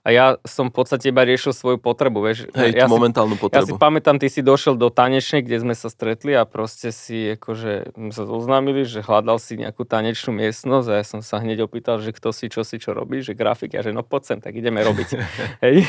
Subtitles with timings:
[0.00, 2.48] a ja som v podstate iba riešil svoju potrebu, vieš.
[2.56, 3.60] Hej, ja tú momentálnu si, potrebu.
[3.60, 7.36] Ja si pamätám, ty si došiel do tanečnej, kde sme sa stretli a proste si
[7.36, 12.00] akože sa oznámili, že hľadal si nejakú tanečnú miestnosť a ja som sa hneď opýtal,
[12.00, 14.56] že kto si, čo si, čo robí, že grafik, a že no poď sem, tak
[14.56, 15.08] ideme robiť.
[15.64, 15.84] Hej.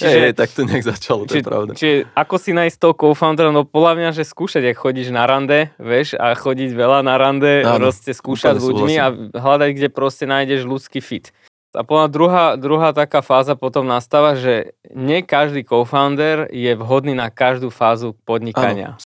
[0.00, 1.72] Čiže, hej, tak to nejak začalo, to či, je pravda.
[1.76, 5.68] Čiže ako si nájsť toho co-foundera, no podľa mňa, že skúšať, ak chodíš na rande,
[5.76, 9.06] vieš, a chodiť veľa na rande, Áno, proste skúšať s ľuďmi a
[9.36, 11.28] hľadať, kde proste nájdeš ľudský fit.
[11.70, 17.30] A mňa druhá, druhá taká fáza potom nastáva, že nie každý co-founder je vhodný na
[17.30, 18.98] každú fázu podnikania.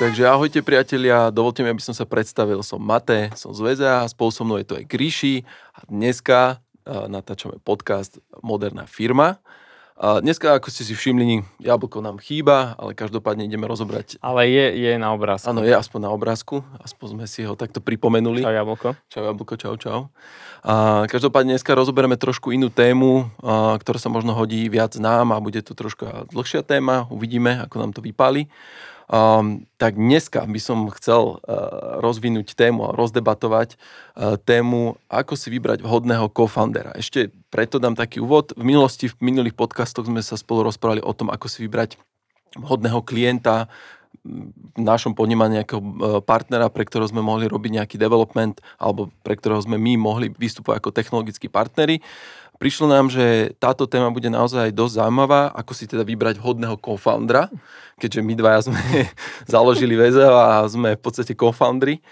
[0.00, 2.64] Takže ahojte priatelia, dovolte mi, aby som sa predstavil.
[2.64, 5.44] Som Mate, som z VZA, spolu so mnou je tu aj Gríši
[5.76, 6.56] a dneska
[6.88, 9.44] uh, natáčame podcast Moderná firma.
[9.98, 14.22] A dneska, ako ste si všimli, jablko nám chýba, ale každopádne ideme rozobrať.
[14.22, 15.50] Ale je, je na obrázku.
[15.50, 18.46] Áno, je aspoň na obrázku, aspoň sme si ho takto pripomenuli.
[18.46, 18.88] Čau, jablko.
[19.10, 20.00] Čau, jablko, čau, čau.
[20.62, 25.42] A každopádne dneska rozoberieme trošku inú tému, a, ktorá sa možno hodí viac nám a
[25.42, 28.46] bude to troška dlhšia téma, uvidíme, ako nám to vypáli.
[29.08, 35.48] Um, tak dneska by som chcel uh, rozvinúť tému a rozdebatovať uh, tému, ako si
[35.48, 36.92] vybrať vhodného co-foundera.
[36.92, 38.52] Ešte preto dám taký úvod.
[38.52, 41.96] V minulosti, v minulých podcastoch sme sa spolu rozprávali o tom, ako si vybrať
[42.60, 43.72] vhodného klienta,
[44.28, 45.86] v našom ponímaní nejakého e,
[46.24, 50.76] partnera, pre ktorého sme mohli robiť nejaký development alebo pre ktorého sme my mohli vystupovať
[50.80, 52.02] ako technologickí partneri.
[52.58, 57.46] Prišlo nám, že táto téma bude naozaj dosť zaujímavá, ako si teda vybrať vhodného co-foundera,
[58.02, 58.82] keďže my dvaja sme
[59.54, 62.02] založili VZO a sme v podstate co-foundry.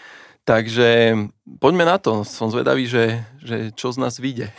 [0.47, 1.19] Takže
[1.59, 2.23] poďme na to.
[2.23, 4.55] Som zvedavý, že, že čo z nás vyjde.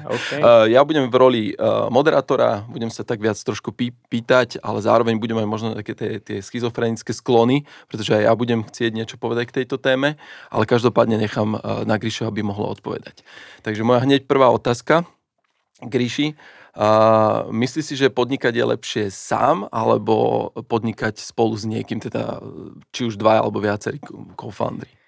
[0.00, 0.42] Okay.
[0.42, 4.82] Uh, ja budem v roli uh, moderátora, budem sa tak viac trošku pý, pýtať, ale
[4.82, 9.22] zároveň budem mať možno také tie, tie schizofrenické sklony, pretože aj ja budem chcieť niečo
[9.22, 10.18] povedať k tejto téme,
[10.50, 13.22] ale každopádne nechám uh, na Gríšo, aby mohlo odpovedať.
[13.62, 15.06] Takže moja hneď prvá otázka.
[15.78, 16.34] Gríši,
[16.74, 22.42] uh, myslíš si, že podnikať je lepšie sám, alebo podnikať spolu s niekým, teda
[22.90, 24.02] či už dva alebo viacerí
[24.34, 24.99] co-foundry?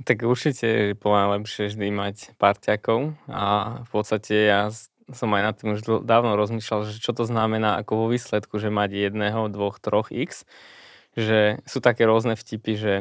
[0.00, 4.72] Tak určite je podľa lepšie vždy mať parťakov a v podstate ja
[5.12, 8.72] som aj nad tým už dávno rozmýšľal, že čo to znamená ako vo výsledku, že
[8.72, 10.46] mať jedného, dvoch, troch x,
[11.18, 12.94] že sú také rôzne vtipy, že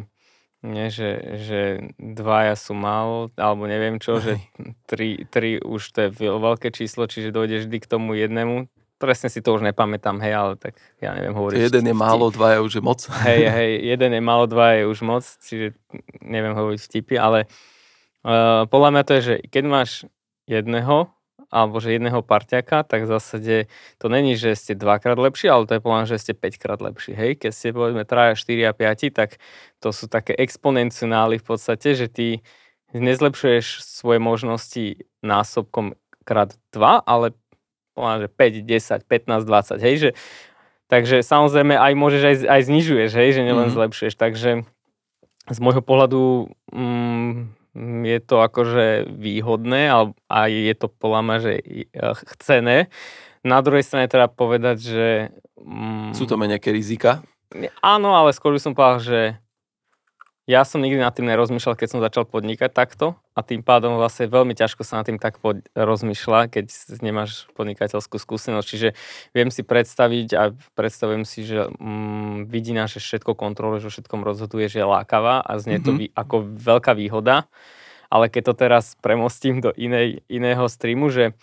[0.60, 1.62] nie, že, že
[1.96, 4.44] dvaja sú málo, alebo neviem čo, že
[4.92, 8.68] tri, tri už to je veľ- veľké číslo, čiže dojdeš vždy k tomu jednému.
[9.00, 11.56] Presne si to už nepamätám, hej, ale tak ja neviem hovoriť.
[11.56, 13.00] Jeden je málo, dva je už moc.
[13.24, 15.80] Hej, hej, jeden je málo, dva je už moc, čiže
[16.20, 17.48] neviem hovoriť vtipy, ale
[18.28, 19.90] uh, podľa mňa to je, že keď máš
[20.52, 21.08] jedného,
[21.50, 23.56] alebo že jedného parťaka, tak v zásade
[23.98, 26.80] to není, že ste dvakrát lepší, ale to je podľa mňa, že ste 5 krát
[26.80, 27.18] lepší.
[27.18, 29.42] Hej, keď ste povedzme traja, 4 a 5, tak
[29.82, 32.46] to sú také exponencionály v podstate, že ty
[32.94, 37.34] nezlepšuješ svoje možnosti násobkom krát 2, ale
[38.02, 40.12] mňa, že 5, 10, 15, 20, hej, že
[40.90, 43.78] Takže samozrejme aj môžeš aj, aj znižuješ, hej, že nielen mm-hmm.
[43.78, 44.18] zlepšuješ.
[44.18, 44.66] Takže
[45.46, 47.34] z môjho pohľadu mm,
[48.10, 49.94] je to akože výhodné
[50.26, 52.78] a je to podľa mňa, že eh, chcené.
[53.46, 55.10] Na druhej strane treba povedať, že...
[55.62, 57.22] Mm, Sú aj nejaké rizika?
[57.86, 59.20] Áno, ale skôr by som povedal, že
[60.50, 64.26] ja som nikdy nad tým nerozmýšľal, keď som začal podnikať takto a tým pádom vlastne
[64.26, 66.66] veľmi ťažko sa nad tým tak pod, rozmýšľa, keď
[67.06, 68.66] nemáš podnikateľskú skúsenosť.
[68.66, 68.90] Čiže
[69.38, 74.66] viem si predstaviť a predstavujem si, že mm, vidina, že všetko kontroluje, že všetkom rozhoduje,
[74.66, 76.18] že je lákavá a znie to Mhm.
[76.18, 77.46] ako veľká výhoda.
[78.10, 81.38] Ale keď to teraz premostím do inej, iného streamu, že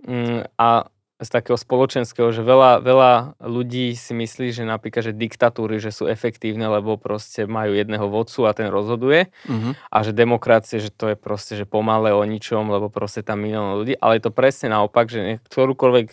[0.00, 5.80] mm, a z takého spoločenského, že veľa, veľa ľudí si myslí, že napríklad, že diktatúry,
[5.80, 9.72] že sú efektívne, lebo proste majú jedného vodcu a ten rozhoduje Uh-huh.
[9.90, 13.78] a že demokracie, že to je proste, že pomalé o ničom, lebo proste tam milión
[13.78, 16.06] ľudí, ale je to presne naopak, že ktorúkoľvek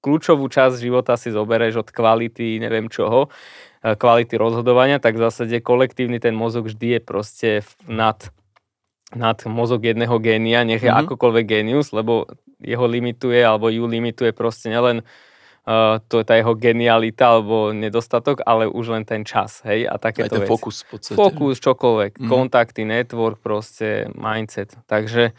[0.00, 3.28] kľúčovú časť života si zobereš od kvality, neviem čoho,
[3.84, 7.50] eh, kvality rozhodovania, tak v zásade kolektívny ten mozog vždy je proste
[7.86, 8.16] nad,
[9.12, 10.98] nad mozog jedného génia, nech je Mhm.
[11.04, 12.26] akokoľvek génius, lebo
[12.58, 15.02] jeho limituje, alebo ju limituje proste nielen
[15.62, 19.94] uh, to je tá jeho genialita alebo nedostatok, ale už len ten čas, hej, a
[19.94, 20.50] Aj takéto ten veci.
[20.50, 21.16] fokus v podstate.
[21.16, 22.26] Fokus, čokoľvek, Mhm.
[22.26, 24.74] kontakty, network, proste mindset.
[24.84, 25.30] Takže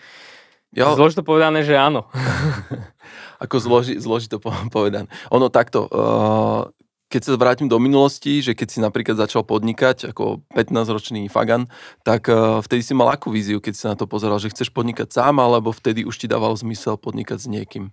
[0.72, 2.08] Ja, zložito povedané, že áno.
[3.44, 5.10] ako zloži, zložito po- povedané.
[5.30, 6.70] Ono takto, uh,
[7.12, 11.68] keď sa vrátim do minulosti, že keď si napríklad začal podnikať ako 15-ročný fagan,
[12.08, 15.12] tak uh, vtedy si mal akú víziu, keď si na to pozeral, že chceš podnikať
[15.12, 17.92] sám, alebo vtedy už ti dával zmysel podnikať s niekým?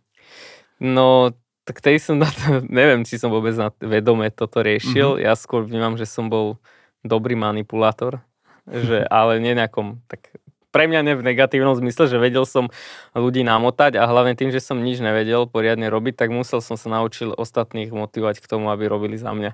[0.78, 1.34] No,
[1.66, 5.18] tak tej som na to, neviem, či som vôbec na vedome toto riešil.
[5.18, 5.22] Mhm.
[5.26, 6.62] Ja skôr vnímam, že som bol
[7.02, 8.22] dobrý manipulátor.
[8.70, 10.30] že, ale nie nejakom tak
[10.68, 12.68] pre mňa ne v negatívnom zmysle, že vedel som
[13.16, 16.92] ľudí namotať a hlavne tým, že som nič nevedel poriadne robiť, tak musel som sa
[17.00, 19.52] naučiť ostatných motivovať k tomu, aby robili za mňa.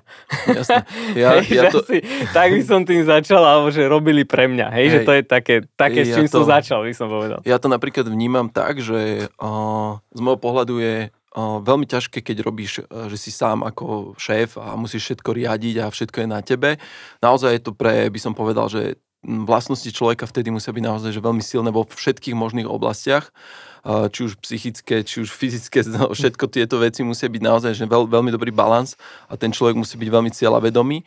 [0.51, 0.83] Jasne.
[1.15, 1.79] Ja, hej, ja to...
[1.79, 2.03] asi,
[2.35, 4.67] tak by som tým začal, alebo že robili pre mňa.
[4.73, 7.07] Hej, hej že to je také, také s čím ja to, som začal, by som
[7.07, 7.39] povedal.
[7.47, 10.95] Ja to napríklad vnímam tak, že uh, z môjho pohľadu je
[11.35, 15.91] veľmi ťažké, keď robíš, uh, že si sám ako šéf a musíš všetko riadiť a
[15.91, 16.79] všetko je na tebe.
[17.23, 21.21] Naozaj je to pre, by som povedal, že vlastnosti človeka vtedy musia byť naozaj že
[21.21, 23.33] veľmi silné vo všetkých možných oblastiach,
[23.85, 28.09] či už psychické, či už fyzické, no, všetko tieto veci musia byť naozaj že veľ,
[28.09, 28.97] veľmi dobrý balans
[29.29, 31.05] a ten človek musí byť veľmi cieľavedomý.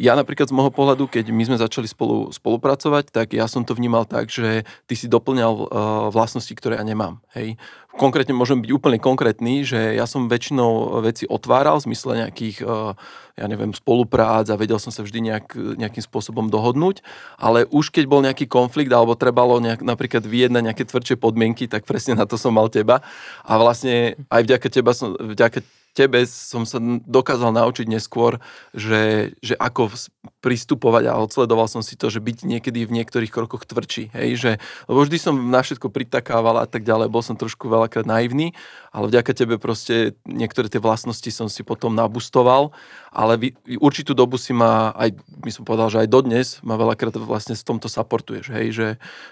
[0.00, 3.76] Ja napríklad z môjho pohľadu, keď my sme začali spolu spolupracovať, tak ja som to
[3.76, 5.68] vnímal tak, že ty si doplňal
[6.08, 7.20] vlastnosti, ktoré ja nemám.
[7.36, 7.60] Hej
[7.96, 12.92] konkrétne môžem byť úplne konkrétny, že ja som väčšinou veci otváral v zmysle nejakých, eh,
[13.36, 17.00] ja neviem, spoluprác a vedel som sa vždy nejak, nejakým spôsobom dohodnúť,
[17.40, 21.88] ale už keď bol nejaký konflikt alebo trebalo nejak, napríklad vyjednať nejaké tvrdšie podmienky, tak
[21.88, 23.00] presne na to som mal teba
[23.42, 25.64] a vlastne aj vďaka teba som, vďaka
[25.96, 26.76] tebe som sa
[27.08, 28.36] dokázal naučiť neskôr,
[28.76, 29.96] že, že ako
[30.44, 34.12] pristupovať a odsledoval som si to, že byť niekedy v niektorých krokoch tvrdší.
[34.12, 34.52] Hej, že,
[34.86, 38.52] lebo vždy som na všetko pritakával a tak ďalej, bol som trošku veľakrát naivný,
[38.92, 42.76] ale vďaka tebe proste niektoré tie vlastnosti som si potom nabustoval,
[43.16, 43.48] ale vy,
[43.80, 47.64] určitú dobu si ma aj, my som povedal, že aj dodnes ma veľakrát vlastne v
[47.64, 48.88] tomto supportuješ, hej, že,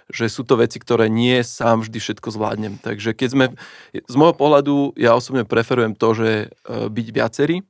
[0.08, 2.81] že sú to veci, ktoré nie sám vždy všetko zvládnem.
[2.81, 3.44] Takže keď sme,
[3.93, 6.31] z môjho pohľadu, ja osobne preferujem to, že
[6.67, 7.67] byť viacerí,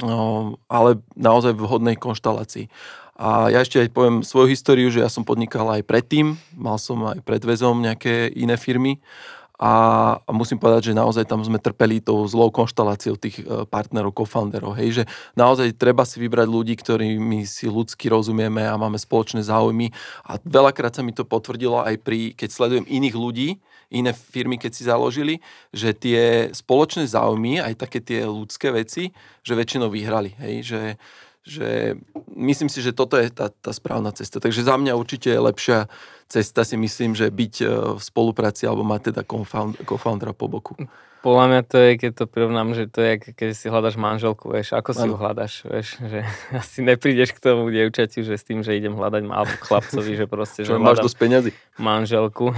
[0.00, 2.70] no, ale naozaj v vhodnej konštalácii.
[3.18, 7.02] A ja ešte aj poviem svoju históriu, že ja som podnikal aj predtým, mal som
[7.02, 9.02] aj pred väzom nejaké iné firmy
[9.58, 9.72] a,
[10.30, 14.78] musím povedať, že naozaj tam sme trpeli tou zlou konštaláciou tých e, partnerov, co-founderov.
[14.78, 15.04] Hej, že
[15.34, 19.90] naozaj treba si vybrať ľudí, ktorými si ľudsky rozumieme a máme spoločné záujmy.
[20.30, 23.48] A veľakrát sa mi to potvrdilo aj pri, keď sledujem iných ľudí,
[23.88, 25.40] iné firmy, keď si založili,
[25.72, 30.36] že tie spoločné záujmy, aj také tie ľudské veci, že väčšinou vyhrali.
[30.36, 30.82] Hej, že,
[31.44, 31.68] že
[32.36, 34.40] myslím si, že toto je tá, tá správna cesta.
[34.40, 35.88] Takže za mňa určite je lepšia
[36.28, 37.66] cesta si myslím, že byť e,
[37.96, 40.76] v spolupráci alebo mať teda co-foundera po boku.
[41.18, 44.70] Podľa mňa to je, keď to prirovnám, že to je, keď si hľadaš manželku, vieš,
[44.70, 45.10] ako si ano.
[45.10, 46.22] ju hľadaš, vieš, že
[46.62, 50.62] asi neprídeš k tomu dievčatiu, že s tým, že idem hľadať alebo chlapcovi, že proste,
[50.62, 51.50] že máš dosť peňazí.
[51.74, 52.54] Manželku.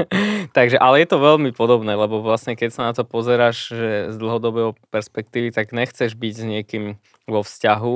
[0.56, 4.16] Takže, ale je to veľmi podobné, lebo vlastne keď sa na to pozeráš že z
[4.20, 6.84] dlhodobého perspektívy, tak nechceš byť s niekým
[7.26, 7.94] vo vzťahu,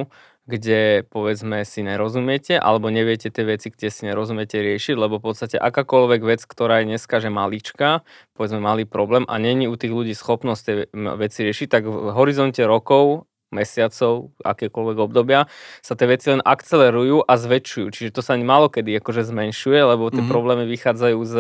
[0.48, 5.60] kde povedzme si nerozumiete, alebo neviete tie veci, kde si nerozumiete riešiť, lebo v podstate
[5.60, 8.00] akákoľvek vec, ktorá je dneska, že malička,
[8.32, 10.74] povedzme malý problém a není u tých ľudí schopnosť tie
[11.20, 15.48] veci riešiť, tak v horizonte rokov mesiacov, akékoľvek obdobia,
[15.80, 17.86] sa tie veci len akcelerujú a zväčšujú.
[17.92, 20.32] Čiže to sa málo kedy akože zmenšuje, lebo tie mm-hmm.
[20.32, 21.34] problémy vychádzajú z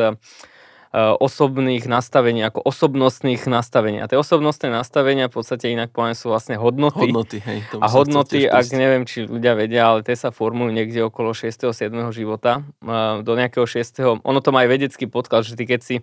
[0.96, 4.00] osobných nastavení, ako osobnostných nastavení.
[4.00, 7.12] A tie osobnostné nastavenia v podstate inak poviem sú vlastne hodnoty.
[7.12, 7.60] Hodnoty, hej.
[7.76, 11.76] A hodnoty, ak neviem, či ľudia vedia, ale tie sa formujú niekde okolo 6.
[11.76, 11.92] 7.
[12.16, 12.64] života.
[12.80, 14.24] Eh, do nejakého 6.
[14.24, 15.96] Ono to má aj vedecký podklad, že ty keď si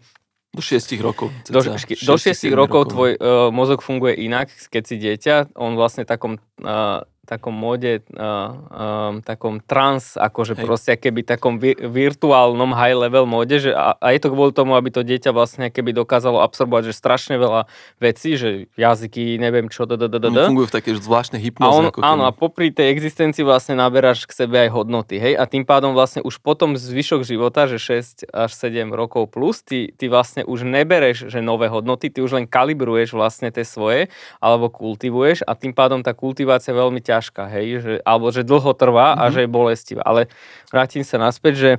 [0.55, 1.35] do 6 rokov.
[1.51, 5.51] Do, do 6 rokov, rokov tvoj uh, mozog funguje inak, keď si dieťa.
[5.59, 10.63] On vlastne takom uh, takom móde, uh, uh, takom trans, akože Hej.
[10.63, 14.77] proste keby takom vi- virtuálnom high level móde, že a, a je to kvôli tomu,
[14.77, 17.65] aby to dieťa vlastne keby dokázalo absorbovať, že strašne veľa
[17.97, 20.27] vecí, že jazyky, neviem čo, d, d, d, d.
[20.31, 21.73] Fungujú v také zvláštne hypnoze.
[21.73, 25.49] A on, áno, a popri tej existencii vlastne naberáš k sebe aj hodnoty, hej, a
[25.49, 30.05] tým pádom vlastne už potom zvyšok života, že 6 až 7 rokov plus, ty, ty
[30.05, 35.41] vlastne už nebereš, že nové hodnoty, ty už len kalibruješ vlastne tie svoje, alebo kultivuješ
[35.47, 39.21] a tým pádom tá kultivácia veľmi ťa ťažká, hej, že, alebo že dlho trvá mm-hmm.
[39.21, 39.31] a mhm.
[39.31, 40.03] že je bolestivá.
[40.03, 40.21] Ale
[40.67, 41.71] vrátim sa naspäť, že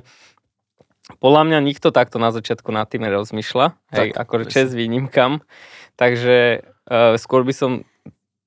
[1.23, 3.65] podľa mňa nikto takto na začiatku nad tým nerozmýšľa,
[3.95, 5.39] hej, tak, akože čes výnimkam.
[5.95, 7.71] Takže uh, skôr by som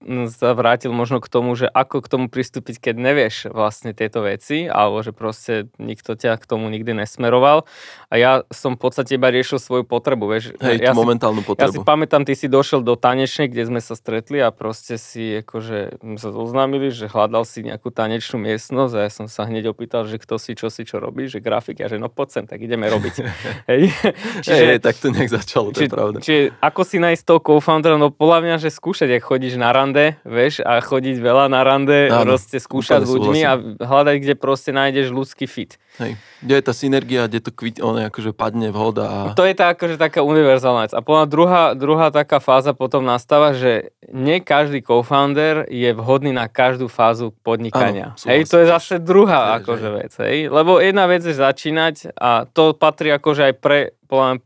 [0.01, 5.05] vrátil možno k tomu, že ako k tomu pristúpiť, keď nevieš vlastne tieto veci, alebo
[5.05, 7.69] že proste nikto ťa k tomu nikdy nesmeroval.
[8.09, 10.57] A ja som v podstate iba riešil svoju potrebu, vieš.
[10.59, 11.69] Hej, ja momentálnu potrebu.
[11.69, 15.45] Ja si pamätám, ty si došiel do tanečnej, kde sme sa stretli a proste si
[15.45, 20.09] akože sa oznámili, že hľadal si nejakú tanečnú miestnosť a ja som sa hneď opýtal,
[20.09, 22.65] že kto si, čo si, čo robí, že grafik a že no poď sem, tak
[22.65, 23.15] ideme robiť.
[23.71, 23.93] hej.
[24.49, 26.19] Čiže, hej, tak to nejak začalo, to je pravda.
[26.25, 29.90] Čiže ako si nájsť toho co-foundera, no podľa mňa, že skúšať, ak chodíš na rande
[29.91, 34.35] rande, vieš, a chodiť veľa na rande, Áno, proste skúšať s ľuďmi a hľadať, kde
[34.39, 35.75] proste nájdeš ľudský fit.
[35.99, 36.15] Hej.
[36.47, 39.19] Kde je tá synergia, kde to kvit, on akože padne vhoda a...
[39.35, 40.95] To je tá, akože taká univerzálna vec.
[40.95, 46.47] A potom druhá, druhá taká fáza potom nastáva, že nie každý co-founder je vhodný na
[46.47, 48.15] každú fázu podnikania.
[48.15, 49.97] Áno, hej, to je zase druhá Tiež, akože hej.
[49.99, 50.13] vec.
[50.23, 50.37] Hej.
[50.55, 53.81] Lebo jedna vec je začínať a to patrí akože aj pre,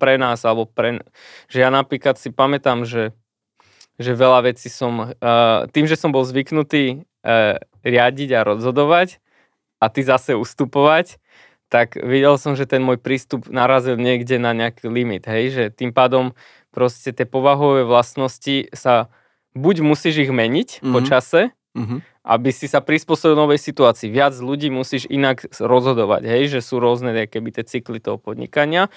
[0.00, 1.04] pre nás, alebo pre,
[1.52, 3.12] že ja napríklad si pamätám, že
[3.98, 9.22] že veľa vecí som, uh, tým, že som bol zvyknutý uh, riadiť a rozhodovať
[9.78, 11.18] a ty zase ustupovať,
[11.68, 15.90] tak videl som, že ten môj prístup narazil niekde na nejaký limit, hej, že tým
[15.90, 16.34] pádom
[16.70, 19.10] proste tie povahové vlastnosti sa,
[19.54, 20.92] buď musíš ich meniť mm-hmm.
[20.92, 21.06] po Mhm.
[21.06, 21.40] čase,
[21.74, 22.06] Mhm.
[22.24, 24.08] aby si sa prispôsobil novej situácii.
[24.08, 28.88] Viac ľudí musíš inak rozhodovať, hej, že sú rôzne keby tie cykly toho podnikania.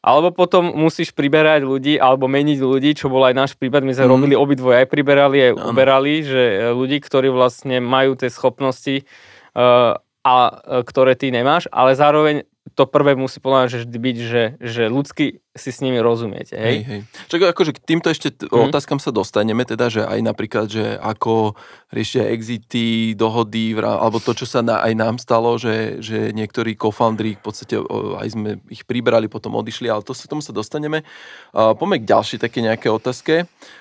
[0.00, 3.84] Alebo potom musíš priberať ľudí, alebo meniť ľudí, čo bol aj náš prípad.
[3.84, 4.12] My sme Mhm.
[4.16, 5.76] robili obidvoje, aj priberali, aj Áno.
[5.76, 9.04] uberali, že e, ľudí, ktorí vlastne majú tie schopnosti,
[9.52, 13.98] uh, a e, ktoré ty nemáš, ale zároveň to prvé musí podľa mňa že vždy
[13.98, 16.78] byť, že, že ľudsky si s nimi rozumiete, Hej, hej?
[16.86, 17.00] hej.
[17.26, 18.70] Čak akože k týmto ešte t- Mhm.
[18.70, 21.58] otázkam sa dostaneme, teda, že aj napríklad, že ako
[21.90, 27.34] riešia exity, dohody, alebo to, čo sa na, aj nám stalo, že, že niektorí co-founderi
[27.34, 27.74] v podstate
[28.18, 31.02] aj sme ich pribrali, potom odišli, ale to sa tomu sa dostaneme.
[31.50, 33.34] Uh, poďme k ďalšej také nejaké otázke.
[33.44, 33.79] Uh,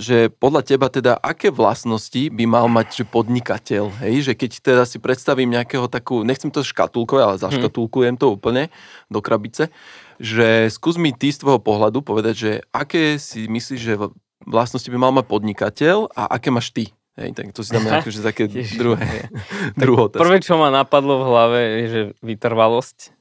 [0.00, 4.32] že podľa teba teda, aké vlastnosti by mal mať že podnikateľ, hej?
[4.32, 8.72] Že keď teda si predstavím nejakého takú, nechcem to škatulkovať, ale zaškatulkujem to úplne
[9.12, 9.68] do krabice,
[10.16, 14.00] že skús mi ty z tvojho pohľadu povedať, že aké si myslíš, že
[14.48, 16.88] vlastnosti by mal mať podnikateľ a aké máš ty?
[17.20, 18.48] Hej, tak to si dáme akože také
[18.80, 19.28] druhé,
[19.80, 20.24] druhú otázku.
[20.24, 23.12] Prvé, čo ma napadlo v hlave, je, že vytrvalosť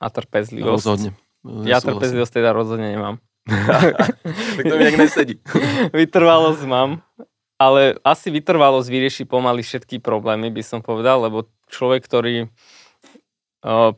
[0.00, 0.72] a trpezlivosť.
[0.72, 1.10] Rozhodne.
[1.68, 3.20] Ja trpezlivosť teda rozhodne nemám.
[3.46, 5.34] Tak to mi nejak nesedí.
[6.02, 7.02] vytrvalosť mám,
[7.56, 12.50] ale asi vytrvalosť vyrieši pomaly všetky problémy, by som povedal, lebo človek, ktorý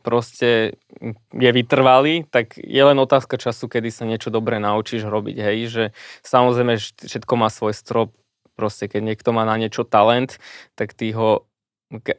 [0.01, 0.81] proste
[1.29, 5.83] je vytrvalý, tak je len otázka času, kedy sa niečo dobre naučíš robiť, hej, že
[6.25, 8.09] samozrejme všetko má svoj strop,
[8.57, 10.41] proste keď niekto má na niečo talent,
[10.73, 11.45] tak ty ho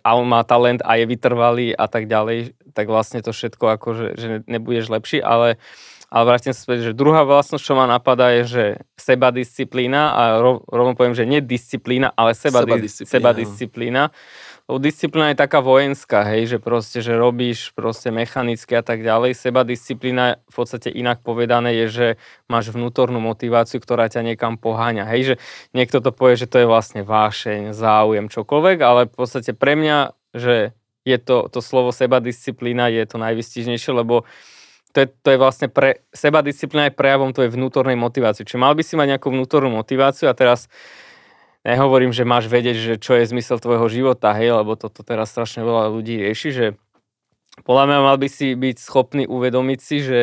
[0.03, 4.19] a on má talent a je vytrvalý a tak ďalej, tak vlastne to všetko akože,
[4.19, 5.63] že nebudeš lepší, ale
[6.11, 8.65] ale vrátim sa späť, že druhá vlastnosť, čo ma napadá, je, že
[8.99, 13.07] sebadisciplína a rov, rovno poviem, že nie disciplína, ale sebadisciplína.
[13.07, 14.03] Sebadisciplína, sebadisciplína.
[14.67, 19.39] Lebo disciplína je taká vojenská, hej, že proste, že robíš proste mechanicky a tak ďalej.
[19.39, 22.07] Sebadisciplína v podstate inak povedané je, že
[22.51, 25.07] máš vnútornú motiváciu, ktorá ťa niekam poháňa.
[25.11, 25.35] Hej, že
[25.75, 30.15] niekto to povie, že to je vlastne vášeň, záujem, čokoľvek, ale v podstate pre mňa,
[30.35, 30.75] že
[31.07, 34.27] je to, to slovo sebadisciplína je to najvystižnejšie, lebo
[34.91, 38.43] to je, to je vlastne pre seba disciplína je prejavom tvojej vnútornej motivácie.
[38.43, 40.67] Čiže mal by si mať nejakú vnútornú motiváciu a teraz
[41.63, 45.63] nehovorím, že máš vedieť, že čo je zmysel tvojho života, hej, lebo toto teraz strašne
[45.63, 46.67] veľa ľudí rieši, že
[47.63, 50.21] podľa mňa mal by si byť schopný uvedomiť si, že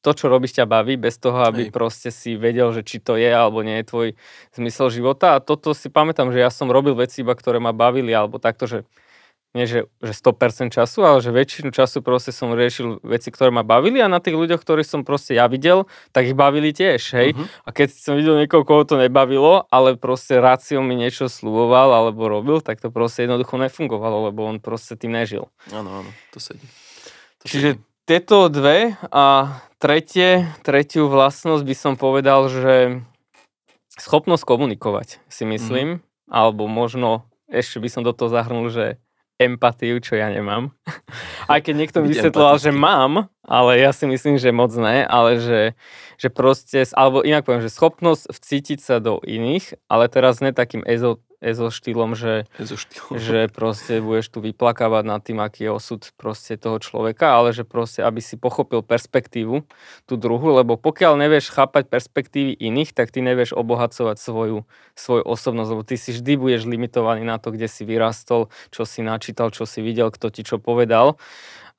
[0.00, 1.72] to, čo robíš, ťa baví, bez toho, aby Hej.
[1.76, 4.08] proste si vedel, že či to je alebo nie je tvoj
[4.56, 5.36] zmysel života.
[5.36, 8.64] A toto si pamätám, že ja som robil veci iba, ktoré ma bavili, alebo takto,
[8.64, 8.88] že
[9.50, 13.66] nie že, že 100% času, ale že väčšinu času proste som riešil veci, ktoré ma
[13.66, 17.34] bavili a na tých ľuďoch, ktorí som proste ja videl, tak ich bavili tiež, hej.
[17.34, 17.44] Mhm.
[17.66, 22.30] A keď som videl niekoho, koho to nebavilo, ale proste rácio mi niečo sluboval alebo
[22.30, 25.50] robil, tak to proste jednoducho nefungovalo, lebo on proste tým nežil.
[25.74, 26.62] Áno, áno, to sedí.
[27.42, 27.82] To Čiže sedí.
[28.06, 33.02] tieto dve a tretie, tretiu vlastnosť by som povedal, že
[33.98, 39.02] schopnosť komunikovať si myslím, alebo možno ešte by som do toho zahrnul, že
[39.40, 40.76] empatiu, čo ja nemám.
[41.52, 45.60] Aj keď niekto vysvetloval, že mám, ale ja si myslím, že moc ne, ale že,
[46.20, 50.84] že proste, alebo inak poviem, že schopnosť vcítiť sa do iných, ale teraz ne takým
[50.84, 53.16] ezo, ezo štýlom, že Je zo štýlu.
[53.16, 57.64] že proste budeš tu vyplakávať nad tým, aký je osud proste toho človeka, ale že
[57.64, 59.64] proste, aby si pochopil perspektívu,
[60.04, 65.70] tú druhú, lebo pokiaľ nevieš chápať perspektívy iných, tak ty nevieš obohacovať svoju, svoju osobnosť,
[65.72, 69.64] lebo ty si vždy budeš limitovaný na to, kde si vyrastol, čo si načítal, čo
[69.64, 71.16] si videl, kto ti čo povedal.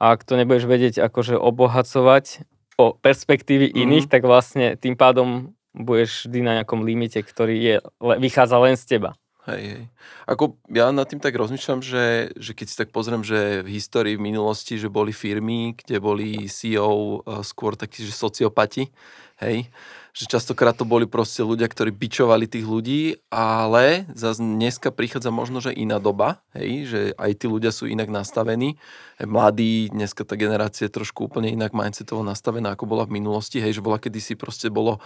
[0.01, 2.50] A ak to nebudeš vedieť akože obohacovať
[2.82, 3.77] o perspektívy Mhm.
[3.77, 8.98] iných, tak vlastne tým pádom budeš vždy na nejakom limite, ktorý je, vychádza len z
[8.98, 9.13] teba.
[9.50, 9.83] Hej, hej.
[10.29, 14.13] Ako ja nad tým tak rozmýšľam, že, že keď si tak pozriem, že v histórii,
[14.13, 18.93] v minulosti, že boli firmy, kde boli CEO uh, skôr takí, že sociopati,
[19.41, 19.65] hej,
[20.12, 23.01] že častokrát to boli proste ľudia, ktorí bičovali tých ľudí,
[23.32, 28.12] ale zase dneska prichádza možno, že iná doba, hej, že aj tí ľudia sú inak
[28.12, 28.75] nastavení.
[29.22, 33.80] Mladí, dneska tá generácia je trošku úplne inak mindsetovo nastavená, ako bola v minulosti, hej,
[33.80, 35.00] že bola kedysi proste bolo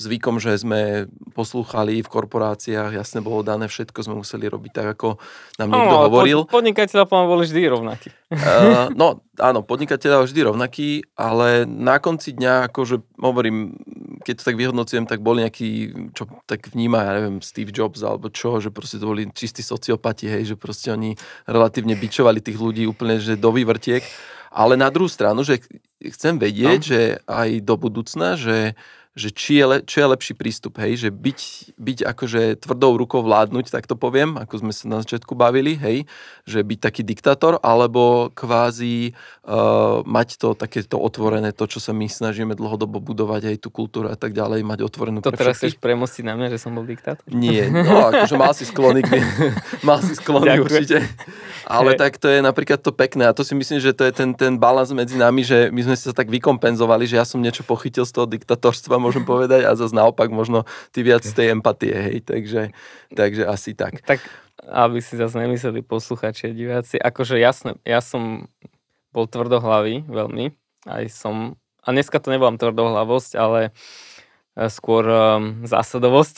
[0.00, 5.20] zvykom, že sme poslúchali v korporáciách, jasne bolo dané všetko, sme museli robiť tak, ako
[5.60, 6.38] nám niekto no, hovoril.
[6.48, 8.08] Pod, podnikateľa boli vždy rovnakí.
[8.32, 13.76] Uh, no, áno, podnikateľa vždy rovnaký, ale na konci dňa, akože hovorím,
[14.30, 15.68] keď to tak vyhodnocujem, tak boli nejakí,
[16.14, 20.30] čo tak vníma, ja neviem, Steve Jobs alebo čo, že proste to boli čistí sociopati,
[20.30, 21.18] hej, že proste oni
[21.50, 24.06] relatívne bičovali tých ľudí úplne, že do vývrtiek.
[24.54, 25.62] Ale na druhú stranu, že
[25.98, 26.86] chcem vedieť, no.
[26.86, 28.78] že aj do budúcna, že
[29.18, 31.40] že či je, le, čo je lepší prístup, hej, že byť,
[31.74, 36.06] byť akože tvrdou rukou vládnuť, tak to poviem, ako sme sa na začiatku bavili, hej,
[36.46, 42.06] že byť taký diktátor, alebo kvázi uh, mať to takéto otvorené, to, čo sa my
[42.06, 46.30] snažíme dlhodobo budovať, aj tú kultúru a tak ďalej, mať otvorenú To teraz chceš premostiť
[46.30, 47.26] na mňa, že som bol diktátor?
[47.26, 49.02] Nie, no akože mal si sklony,
[49.90, 51.02] mal si sklony určite.
[51.66, 54.38] Ale tak to je napríklad to pekné a to si myslím, že to je ten,
[54.38, 58.06] ten balans medzi nami, že my sme sa tak vykompenzovali, že ja som niečo pochytil
[58.06, 62.16] z toho diktatorstva, môžem povedať, a zase naopak možno ty viac z tej empatie, hej,
[62.22, 62.76] takže,
[63.16, 64.04] takže asi tak.
[64.04, 64.20] Tak,
[64.60, 68.52] aby si zase nemysleli posluchači a diváci, akože jasné, ja som
[69.10, 70.52] bol tvrdohlavý veľmi,
[70.86, 73.72] aj som, a dneska to nevolám tvrdohlavosť, ale
[74.54, 76.36] e, skôr um, zásadovosť,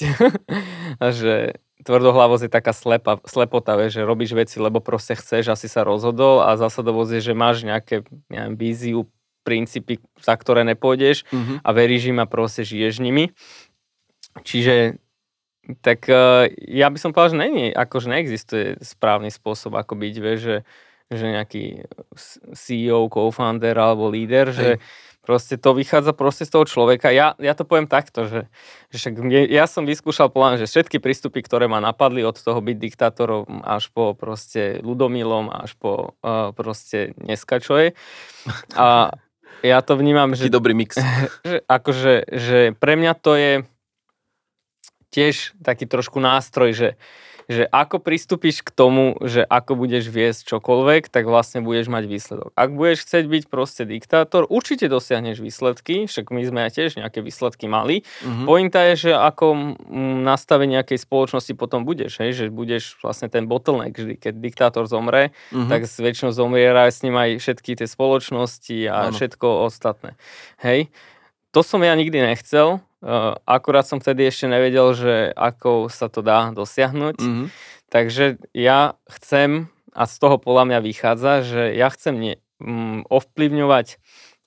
[1.21, 5.83] že tvrdohlavosť je taká slepa, slepota, vie, že robíš veci, lebo proste chceš, asi sa
[5.83, 9.11] rozhodol a zásadovosť je, že máš nejaké neviem, víziu,
[9.43, 11.57] princípy, za ktoré nepôjdeš mm-hmm.
[11.63, 13.35] a veríš im a proste žiješ nimi.
[14.43, 14.97] Čiže
[15.85, 20.35] tak uh, ja by som povedal, že není, akože neexistuje správny spôsob, ako byť, vie,
[20.35, 20.57] že,
[21.07, 21.87] že nejaký
[22.55, 24.57] CEO, co-founder alebo líder, Hej.
[24.59, 24.69] že
[25.23, 27.15] Proste to vychádza proste z toho človeka.
[27.15, 28.51] Ja, ja to poviem takto, že,
[28.91, 32.59] že však mne, ja som vyskúšal plán, že všetky prístupy, ktoré ma napadli od toho
[32.59, 37.89] byť diktátorom až po proste ľudomilom, až po uh, proste dneska čo je.
[38.75, 39.15] A
[39.63, 40.51] ja to vnímam, že...
[40.51, 40.99] dobrý mix.
[41.47, 43.53] Že, akože, že pre mňa to je
[45.13, 46.89] tiež taký trošku nástroj, že
[47.53, 52.51] že ako pristúpiš k tomu, že ako budeš viesť čokoľvek, tak vlastne budeš mať výsledok.
[52.57, 57.21] Ak budeš chcieť byť proste diktátor, určite dosiahneš výsledky, však my sme aj tiež nejaké
[57.21, 58.03] výsledky mali.
[58.25, 58.47] Mm-hmm.
[58.49, 59.77] Pointa je, že ako
[60.25, 65.37] nastavenie nejakej spoločnosti potom budeš, hej, že budeš vlastne ten bottleneck, vždy, keď diktátor zomre,
[65.53, 65.69] mm-hmm.
[65.69, 69.15] tak väčšinou zomiera s ním aj všetky tie spoločnosti a ano.
[69.15, 70.17] všetko ostatné.
[70.65, 70.89] Hej.
[71.53, 72.81] To som ja nikdy nechcel,
[73.47, 77.19] akurát som vtedy ešte nevedel, že ako sa to dá dosiahnuť.
[77.19, 77.47] Mm-hmm.
[77.93, 84.01] Takže ja chcem, a z toho podľa mňa vychádza, že ja chcem ne, um, ovplyvňovať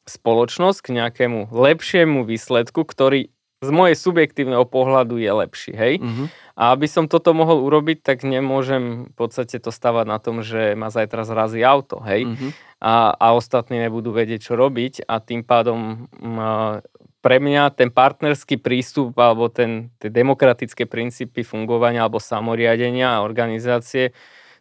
[0.06, 3.30] spoločnosť k nejakému lepšiemu výsledku, ktorý
[3.64, 5.94] z mojej subjektívneho pohľadu je lepší, hej?
[5.98, 6.28] Mm-hmm.
[6.60, 10.78] A aby som toto mohol urobiť, tak nemôžem v podstate to stavať na tom, že
[10.78, 12.30] ma zajtra zrazí auto, hej?
[12.30, 12.52] Mm-hmm.
[12.86, 16.80] A, a ostatní nebudú vedieť, čo robiť a tým pádom um,
[17.26, 24.14] pre mňa ten partnerský prístup alebo ten, tie demokratické princípy fungovania alebo samoriadenia a organizácie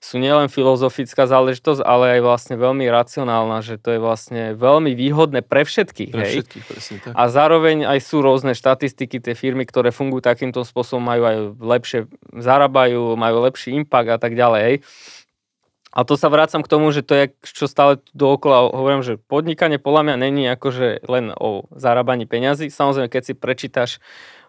[0.05, 5.41] sú nielen filozofická záležitosť, ale aj vlastne veľmi racionálna, že to je vlastne veľmi výhodné
[5.41, 6.13] pre všetkých.
[6.13, 6.35] Pre hej?
[6.41, 7.13] všetkých, presne tak.
[7.17, 12.01] A zároveň aj sú rôzne štatistiky, tie firmy, ktoré fungujú takýmto spôsobom, majú aj lepšie,
[12.37, 14.61] zarábajú, majú lepší impact a tak ďalej.
[14.61, 14.77] Hej?
[15.95, 19.79] A to sa vrácam k tomu, že to je, čo stále dookola hovorím, že podnikanie
[19.79, 22.67] podľa mňa není akože len o zarábaní peňazí.
[22.67, 23.91] Samozrejme, keď si prečítaš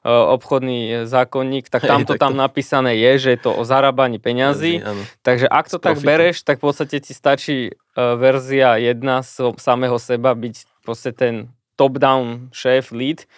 [0.02, 4.82] uh, obchodný zákonník, tak tam to tam napísané je, že je to o zarábaní peňazí.
[5.22, 10.02] Takže ak to tak bereš, tak v podstate ti stačí uh, verzia jedna z samého
[10.02, 13.30] seba byť proste ten top-down šéf, lead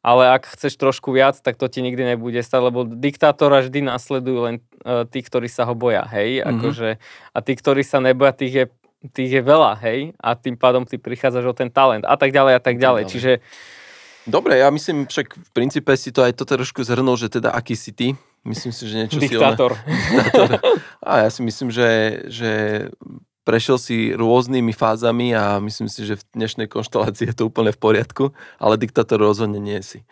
[0.00, 4.38] ale ak chceš trošku viac, tak to ti nikdy nebude stať, lebo diktátora vždy nasledujú
[4.48, 6.50] len uh, tí, ktorí sa ho boja, hej, mm-hmm.
[6.56, 6.90] akože,
[7.36, 8.64] a tí, ktorí sa neboja, tých je,
[9.12, 12.52] tých je veľa, hej, a tým pádom ty prichádzaš o ten talent a tak ďalej
[12.56, 13.12] a tak ďalej, ďalej.
[13.12, 13.32] čiže
[14.28, 17.72] Dobre, ja myslím, však v princípe si to aj to trošku zhrnul, že teda aký
[17.72, 18.12] si ty.
[18.44, 19.76] Myslím si, že niečo Diktátor.
[19.80, 20.24] silné.
[20.28, 20.60] Diktátor.
[21.00, 21.88] A ja si myslím, že,
[22.28, 22.50] že
[23.44, 27.80] prešiel si rôznymi fázami a myslím si, že v dnešnej konštelácii je to úplne v
[27.80, 28.24] poriadku,
[28.60, 30.04] ale diktátor rozhodne nie si.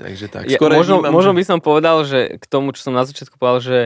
[0.00, 0.48] Takže tak.
[0.48, 3.60] Ja, možno, vnímam, možno by som povedal, že k tomu, čo som na začiatku povedal,
[3.60, 3.80] že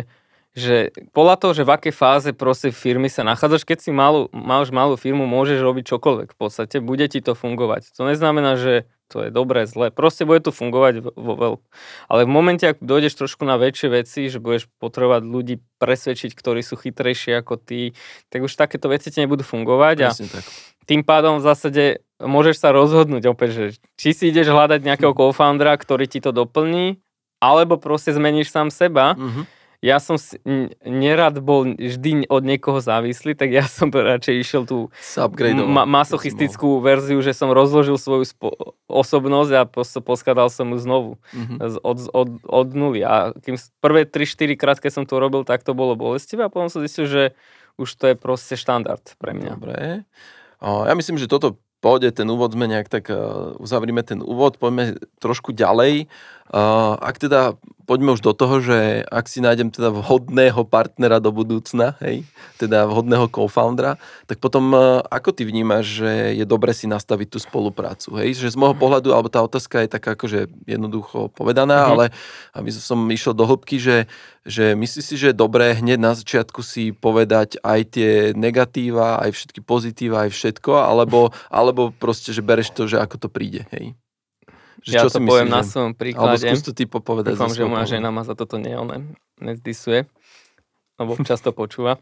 [0.54, 4.70] že podľa toho, že v akej fáze proste firmy sa nachádzaš, keď si malú, máš
[4.70, 7.90] malú firmu, môžeš robiť čokoľvek v podstate, bude ti to fungovať.
[7.98, 9.92] To neznamená, že to je dobré, zlé.
[9.92, 11.52] Proste bude to fungovať vo veľ...
[12.08, 16.64] Ale v momente, ak dojdeš trošku na väčšie veci, že budeš potrebovať ľudí presvedčiť, ktorí
[16.64, 17.92] sú chytrejší ako ty,
[18.32, 19.96] tak už takéto veci ti nebudú fungovať.
[20.04, 20.44] A tak.
[20.88, 21.84] tým pádom v zásade
[22.18, 23.64] môžeš sa rozhodnúť opäť, že
[24.00, 26.98] či si ideš hľadať nejakého co-foundera, ktorý ti to doplní,
[27.44, 29.14] alebo proste zmeníš sám seba.
[29.20, 29.42] Mhm.
[29.84, 30.40] Ja som si,
[30.80, 34.88] nerad bol vždy od niekoho závislý, tak ja som radšej išiel tú
[35.68, 38.56] ma- masochistickú verziu, že som rozložil svoju spo-
[38.88, 41.54] osobnosť a pos- poskladal som ju znovu Mhm.
[41.60, 43.04] z- od, od, od nuly.
[43.04, 46.72] A kým prvé 3-4 krát, keď som to robil, tak to bolo bolestivé a potom
[46.72, 47.22] som zistil, že
[47.76, 49.50] už to je proste štandard pre mňa.
[49.52, 50.08] Dobre.
[50.58, 54.56] O, ja myslím, že toto pôjde, ten úvod sme nejak tak uh, uzavrime ten úvod,
[54.56, 56.08] poďme trošku ďalej.
[56.48, 61.28] Uh, ak teda poďme už do toho, že ak si nájdem teda vhodného partnera do
[61.30, 62.24] budúcna, hej,
[62.56, 67.38] teda vhodného co-foundera, tak potom uh, ako ty vnímaš, že je dobre si nastaviť tú
[67.38, 68.40] spoluprácu, hej?
[68.40, 71.90] Že z môjho pohľadu, alebo tá otázka je taká akože jednoducho povedaná, Mhm.
[71.92, 72.04] ale
[72.56, 74.08] aby som išiel do hĺbky, že,
[74.42, 79.36] že myslíš si, že je dobré hneď na začiatku si povedať aj tie negatíva, aj
[79.36, 83.92] všetky pozitíva, aj všetko, alebo, alebo proste, že bereš to, že ako to príde, hej?
[84.84, 86.44] Že Ja to poviem na že- svojom Alebo príklade.
[86.44, 87.32] skús to ty popovedať.
[87.34, 90.04] Dúfam, že moja žena ma za toto ne, ne, nezdisuje,
[91.00, 91.96] lebo často počúva.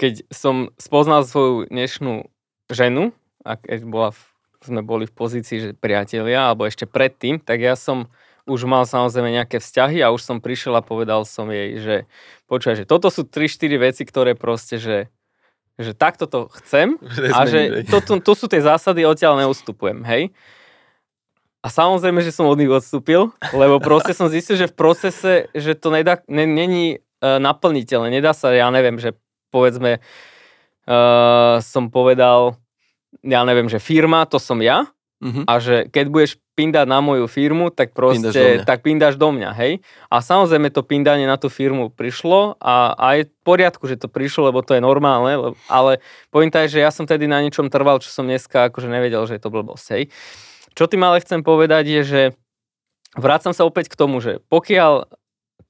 [0.00, 2.26] Keď som spoznal svoju dnešnú
[2.72, 3.12] ženu,
[3.44, 4.20] a keď bola v,
[4.64, 8.08] sme boli v pozícii, že priatelia, alebo ešte predtým, tak ja som
[8.48, 11.96] už mal samozrejme nejaké vzťahy a už som prišiel a povedal som jej, že
[12.48, 15.08] počúvaj, že toto sú 3-4 veci, ktoré proste, že,
[15.76, 16.96] že takto to chcem
[17.36, 20.32] a že to, to, to sú tie zásady, odtiaľ neustupujem, hej.
[21.64, 25.72] A samozrejme, že som od nich odstúpil, lebo proste som zistil, že v procese, že
[25.72, 28.12] to nedá, ne, není uh, naplniteľné.
[28.12, 29.16] Nedá sa, ja neviem, že
[29.48, 30.04] povedzme,
[30.84, 32.60] uh, som povedal,
[33.24, 34.84] ja neviem, že firma, to som ja,
[35.24, 35.48] Mhm.
[35.48, 38.64] a že keď budeš pindať na moju firmu, tak Pindáš proste, mňa.
[38.68, 39.80] tak pindáš do mňa, hej.
[40.12, 44.12] A samozrejme to pindanie na tú firmu prišlo a, a je v poriadku, že to
[44.12, 47.72] prišlo, lebo to je normálne, lebo, ale pointa je, že ja som tedy na niečom
[47.72, 50.02] trval, čo som dneska akože nevedel, že je to blbosť, hej.
[50.74, 52.22] Čo tým ale chcem povedať je, že
[53.14, 55.06] vrácam sa opäť k tomu, že pokiaľ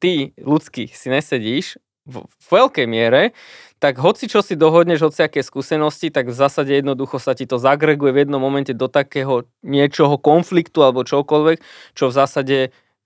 [0.00, 3.32] ty ľudský si nesedíš v, v veľkej miere,
[3.80, 7.60] tak hoci čo si dohodneš, hoci aké skúsenosti, tak v zásade jednoducho sa ti to
[7.60, 11.60] zagreguje v jednom momente do takého niečoho konfliktu alebo čokoľvek,
[11.92, 12.56] čo v zásade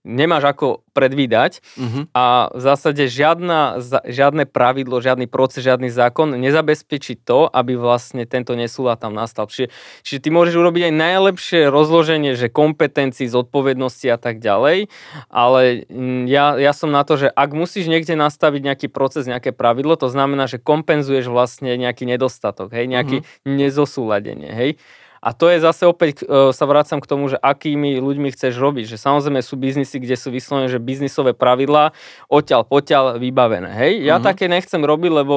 [0.09, 2.01] nemáš ako predvídať Mhm.
[2.17, 8.57] a v zásade žiadna, žiadne pravidlo, žiadny proces, žiadny zákon nezabezpečí to, aby vlastne tento
[8.59, 9.47] nesúlad tam nastal.
[9.47, 9.71] Čiže,
[10.03, 14.91] čiže ty môžeš urobiť aj najlepšie rozloženie, že kompetencií, zodpovednosti a tak ďalej,
[15.29, 19.55] ale mm, ja, ja som na to, že ak musíš niekde nastaviť nejaký proces, nejaké
[19.55, 24.71] pravidlo, to znamená, že kompenzuješ vlastne nejaký nedostatok, hej, nejaký nezosúladenie, hej.
[25.19, 28.87] A to je zase opäť, e, sa vrácam k tomu, že akými ľuďmi chceš robiť.
[28.91, 31.91] Že samozrejme sú biznisy, kde sú vyslovené, že biznisové pravidlá
[32.31, 33.71] odtiaľ potiaľ vybavené.
[33.75, 33.93] Hej?
[34.07, 34.25] Ja Mhm.
[34.25, 35.35] také nechcem robiť, lebo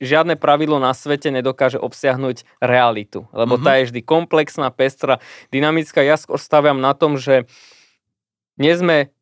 [0.00, 3.28] žiadne pravidlo na svete nedokáže obsiahnuť realitu.
[3.36, 3.62] Lebo Mhm.
[3.64, 5.20] tá je vždy komplexná, pestrá,
[5.52, 6.00] dynamická.
[6.00, 7.44] Ja skôr staviam na tom, že
[8.56, 9.12] nie sme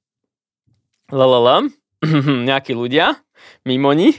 [1.11, 1.67] lalala,
[2.49, 3.19] nejakí ľudia,
[3.71, 4.19] mimoni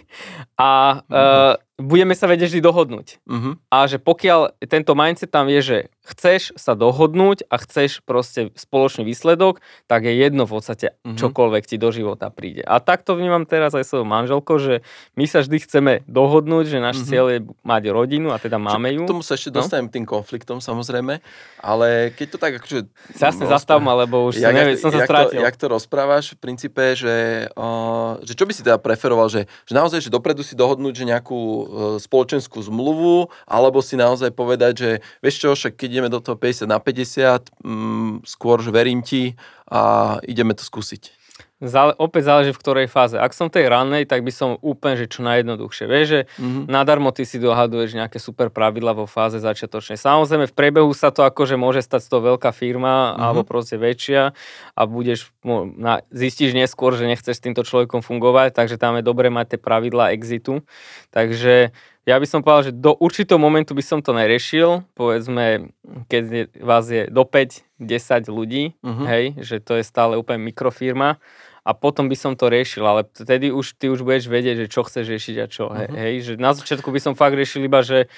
[0.56, 3.08] a uh, budeme sa vedieť vždy dohodnúť.
[3.26, 3.52] Mhm.
[3.68, 9.02] A že pokiaľ tento mindset tam je, že chceš sa dohodnúť a chceš proste spoločný
[9.04, 11.18] výsledok, tak je jedno v podstate Mhm.
[11.18, 12.62] čokoľvek ti do života príde.
[12.64, 14.86] A takto vnímam teraz aj svojou manželkou, že
[15.16, 17.06] my sa vždy chceme dohodnúť, že náš Mhm.
[17.06, 19.02] cieľ je mať rodinu a teda máme ju.
[19.02, 19.60] K tomu sa ešte No.
[19.60, 21.18] dostanem tým konfliktom samozrejme,
[21.60, 22.78] ale keď to tak akože...
[23.12, 25.40] Jasne, rozpráva- zastav ma, lebo už som, neviem, som sa jak strátil.
[25.40, 27.16] To, jak to rozprávaš v princípe, že,
[27.52, 31.10] uh, že čo by si teda preferoval, že, že naozaj, že dopredu si dohodnúť, že
[31.10, 31.64] nejakú uh,
[32.02, 34.90] spoločenskú zmluvu, alebo si naozaj povedať, že
[35.22, 39.38] vieš čo, však keď ideme do toho 50 na 50, mm, skôr, že verím ti
[39.72, 41.21] a ideme to skúsiť.
[41.62, 43.14] Zále, opäť záleží v ktorej fáze.
[43.14, 45.86] Ak som v tej rannej, tak by som úplne, že čo najjednoduchšie.
[45.86, 46.66] Vieš, že Mhm.
[46.66, 49.94] nadarmo ty si dohaduješ nejaké super pravidla vo fáze začiatočnej.
[49.94, 53.22] Samozrejme, v priebehu sa to akože môže stať z toho veľká firma Mhm.
[53.22, 54.34] alebo proste väčšia
[54.74, 55.30] a budeš,
[55.78, 59.60] na, zistíš neskôr, že nechceš s týmto človekom fungovať, takže tam je dobre mať tie
[59.62, 60.66] pravidla exitu.
[61.14, 61.70] Takže
[62.10, 64.82] ja by som povedal, že do určitého momentu by som to neriešil.
[64.98, 65.70] Povedzme,
[66.10, 69.04] keď je, vás je do 5-10 ľudí, Mhm.
[69.06, 71.22] hej, že to je stále úplne mikrofirma
[71.62, 74.82] a potom by som to riešil, ale vtedy už ty už budeš vedieť, že čo
[74.82, 75.94] chceš riešiť a čo, Mhm.
[75.94, 78.10] hej, že na začiatku by som fakt riešil iba, že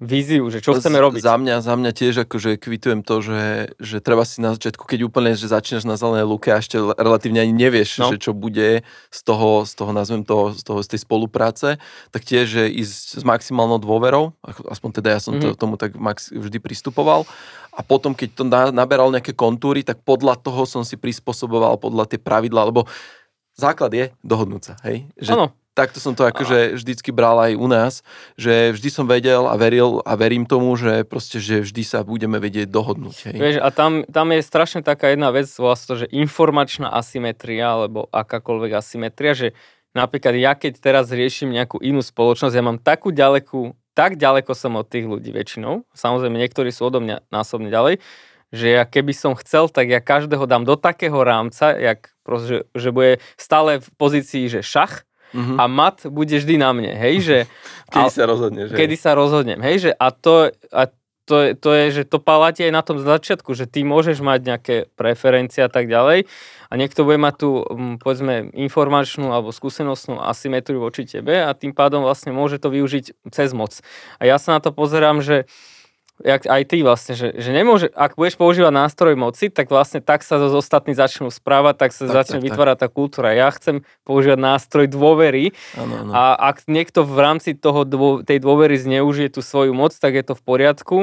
[0.00, 1.20] víziu, že čo chceme robiť.
[1.20, 3.42] Za mňa, za mňa tiež akože kvitujem to, že,
[3.76, 7.44] že treba si na začiatku, keď úplne, že začínaš na zelenej luke a ešte relatívne
[7.44, 8.08] ani nevieš, No.
[8.08, 8.80] že čo bude
[9.12, 11.76] z toho, z toho nazvem to, z, toho, z tej spolupráce,
[12.08, 14.32] tak tiež, že ísť s maximálnou dôverou,
[14.66, 15.56] aspoň teda ja som to, Mhm.
[15.60, 17.28] tomu tak max, vždy pristupoval
[17.70, 22.08] a potom, keď to na, naberal nejaké kontúry, tak podľa toho som si prispôsoboval, podľa
[22.08, 22.88] tie pravidla, lebo
[23.54, 25.04] základ je dohodnúť sa, hej?
[25.20, 27.92] Že Áno, takto som to akože vždycky bral aj u nás,
[28.34, 32.36] že vždy som vedel a veril a verím tomu, že proste, že vždy sa budeme
[32.42, 33.16] vedieť dohodnúť.
[33.30, 33.38] Hej.
[33.38, 38.72] Vieš, a tam, tam je strašne taká jedna vec, vlastne že informačná asymetria, alebo akákoľvek
[38.76, 39.48] asymetria, že
[39.94, 44.78] napríklad ja keď teraz riešim nejakú inú spoločnosť, ja mám takú ďalekú, tak ďaleko som
[44.78, 47.98] od tých ľudí väčšinou, samozrejme niektorí sú odo mňa násobne ďalej,
[48.50, 52.58] že ja keby som chcel, tak ja každého dám do takého rámca, jak proste, že,
[52.74, 55.56] že bude stále v pozícii, že šach, Uh-huh.
[55.58, 57.38] a mat bude vždy na mne, hej, že...
[57.94, 60.82] Kedy sa rozhodneš, Kedy sa rozhodnem, hej, že a to, a
[61.30, 64.40] to, je, to je, že to platí aj na tom začiatku, že ty môžeš mať
[64.42, 66.26] nejaké preferencie a tak ďalej
[66.70, 67.62] a niekto bude mať tú,
[68.02, 73.54] povedzme, informačnú alebo skúsenostnú asymetriu voči tebe a tým pádom vlastne môže to využiť cez
[73.54, 73.78] moc.
[74.18, 75.46] A ja sa na to pozerám, že
[76.20, 80.20] jak aj ty vlastne, že, že nemôže, ak budeš používať nástroj moci, tak vlastne tak
[80.20, 82.82] sa zo ostatní začnú správať, tak sa tak, začne tak, vytvárať tak.
[82.86, 83.28] tá kultúra.
[83.32, 86.10] Ja chcem používať nástroj dôvery ano, ano.
[86.12, 90.24] a ak niekto v rámci toho dô, tej dôvery zneužije tú svoju moc, tak je
[90.24, 90.98] to v poriadku,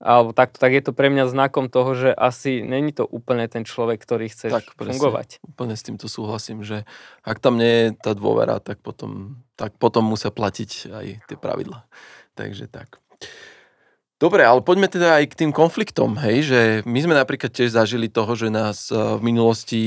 [0.00, 3.68] alebo takto, tak je to pre mňa znakom toho, že asi není to úplne ten
[3.68, 5.44] človek, ktorý chce tak, fungovať.
[5.44, 6.88] Úplne s týmto súhlasím, že
[7.20, 11.84] ak tam nie je tá dôvera, tak potom, tak potom musia platiť aj tie pravidla.
[12.32, 12.96] Takže tak.
[14.20, 18.12] Dobre, ale poďme teda aj k tým konfliktom, hej, že my sme napríklad tiež zažili
[18.12, 19.80] toho, že nás eh, v minulosti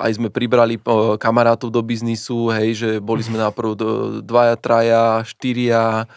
[0.00, 3.76] aj sme pribrali eh, kamarátov do biznisu, hej, že boli sme najprv
[4.24, 6.08] dvaja, traja, štyria,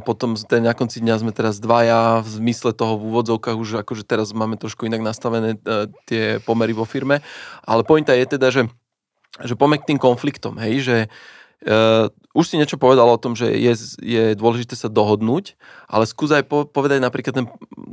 [0.00, 4.08] potom ten na konci dňa sme teraz dvaja, v zmysle toho v úvodzovkách už akože
[4.08, 5.60] teraz máme trošku inak nastavené
[6.08, 7.20] tie pomery vo firme,
[7.68, 8.64] ale pointa je teda, že,
[9.44, 11.37] že poďme tým konfliktom, hej, že Uh,
[12.38, 15.58] už si niečo povedal o tom, že je, je dôležité sa dohodnúť,
[15.90, 17.46] ale skús aj po, povedať napríklad ten,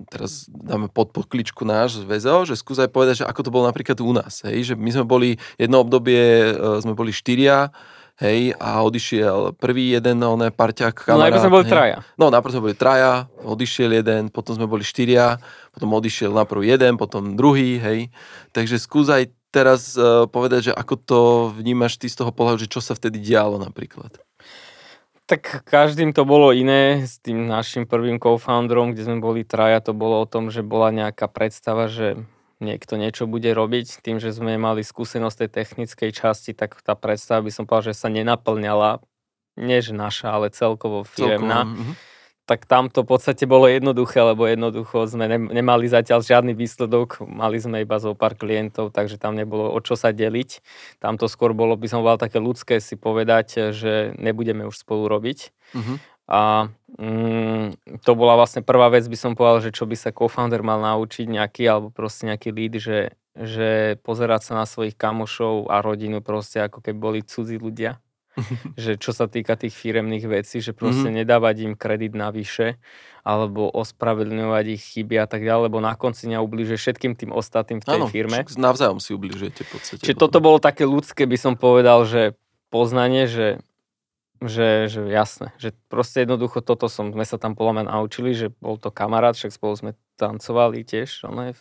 [0.05, 3.65] teraz dáme pod podkličku náš z VZO, že skús aj povedať, že ako to bolo
[3.65, 7.73] napríklad u nás, hej, že my sme boli, jedno obdobie uh, sme boli štyria,
[8.21, 11.17] hej, a odišiel prvý jeden, oné parťák, kamarát.
[11.17, 11.73] No najprv sme boli hej.
[11.73, 11.97] traja.
[12.15, 15.41] No najprv sme boli traja, odišiel jeden, potom sme boli štyria,
[15.75, 17.99] potom odišiel najprv jeden, potom druhý, hej.
[18.55, 21.19] Takže skús aj teraz uh, povedať, že ako to
[21.55, 24.19] vnímaš ty z toho pohľadu, že čo sa vtedy dialo napríklad?
[25.25, 27.07] Tak každým to bolo iné.
[27.07, 30.91] S tým našim prvým co-founderom, kde sme boli traja, to bolo o tom, že bola
[30.91, 32.19] nejaká predstava, že
[32.59, 34.03] niekto niečo bude robiť.
[34.05, 38.05] Tým, že sme mali skúsenosť tej technickej časti, tak tá predstava by som povedal, že
[38.05, 39.01] sa nenaplňala.
[39.55, 41.63] Nie, že naša, ale celkovo firemná.
[41.63, 42.13] Celkovo, uh-huh
[42.45, 47.57] tak tam to v podstate bolo jednoduché, lebo jednoducho sme nemali zatiaľ žiadny výsledok, mali
[47.57, 50.61] sme iba zo pár klientov, takže tam nebolo o čo sa deliť.
[51.01, 55.09] Tam to skôr bolo, by som bol také ľudské si povedať, že nebudeme už spolu
[55.09, 55.49] robiť.
[55.73, 55.97] Uh-huh.
[56.29, 56.69] A
[57.01, 60.77] mm, to bola vlastne prvá vec, by som povedal, že čo by sa co-founder mal
[60.85, 66.21] naučiť nejaký, alebo proste nejaký lead, že, že pozerať sa na svojich kamošov a rodinu
[66.21, 67.97] proste ako keby boli cudzí ľudia
[68.83, 71.19] že čo sa týka tých firemných vecí, že proste mm-hmm.
[71.23, 72.79] nedávať im kredit navyše,
[73.25, 77.85] alebo ospravedlňovať ich chyby a tak ďalej, lebo na konci neubližuje všetkým tým ostatným v
[77.89, 78.45] tej ano, firme.
[78.45, 80.03] navzájom si ubližujete v podstate.
[80.05, 82.37] Čiže toto bolo také ľudské, by som povedal, že
[82.69, 83.63] poznanie, že
[84.47, 88.79] že, že jasné, že proste jednoducho toto som, sme sa tam podľa naučili, že bol
[88.79, 91.51] to kamarát, však spolu sme tancovali tiež, one,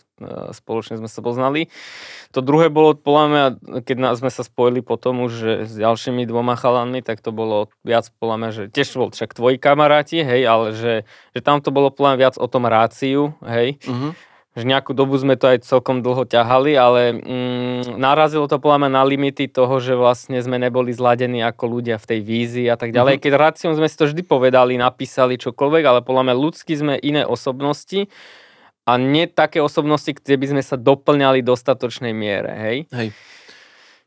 [0.55, 1.67] spoločne sme sa poznali.
[2.31, 3.45] To druhé bolo podľa mňa,
[3.83, 7.69] keď nás sme sa spojili potom už že s ďalšími dvoma chalanmi, tak to bolo
[7.83, 10.95] viac podľa mňa, že tiež bol však tvoji kamaráti, hej, ale že,
[11.35, 14.15] že tam to bolo podľa viac o tom ráciu, hej, uh-huh
[14.55, 18.91] že nejakú dobu sme to aj celkom dlho ťahali, ale mm, narazilo to podľa mňa
[18.95, 22.95] na limity toho, že vlastne sme neboli zladení ako ľudia v tej vízii a tak
[22.95, 23.19] ďalej.
[23.19, 23.27] Mm-hmm.
[23.27, 27.27] Keď ráciom sme si to vždy povedali, napísali čokoľvek, ale podľa mňa ľudsky sme iné
[27.27, 28.07] osobnosti
[28.87, 32.79] a nie také osobnosti, kde by sme sa doplňali v dostatočnej miere, hej?
[32.95, 33.09] Hej.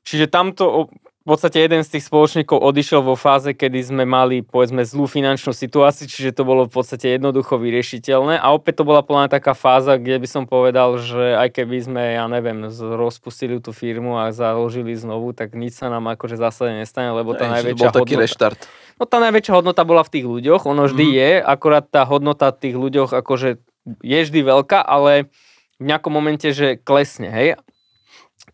[0.08, 0.88] Čiže tamto
[1.28, 5.52] v podstate jeden z tých spoločníkov odišiel vo fáze, kedy sme mali, povedzme, zlú finančnú
[5.52, 8.40] situáciu, čiže to bolo v podstate jednoducho vyriešiteľné.
[8.40, 12.04] A opäť to bola plná taká fáza, kde by som povedal, že aj keby sme,
[12.16, 17.12] ja neviem, rozpustili tú firmu a založili znovu, tak nič sa nám akože zásade nestane,
[17.12, 18.24] lebo tá Ej, najväčšia bol taký hodnota...
[18.24, 18.60] reštart.
[18.96, 21.12] No tá najväčšia hodnota bola v tých ľuďoch, ono vždy mm.
[21.12, 23.60] je, akorát tá hodnota v tých ľuďoch akože
[24.00, 25.28] je vždy veľká, ale
[25.76, 27.60] v nejakom momente, že klesne, hej.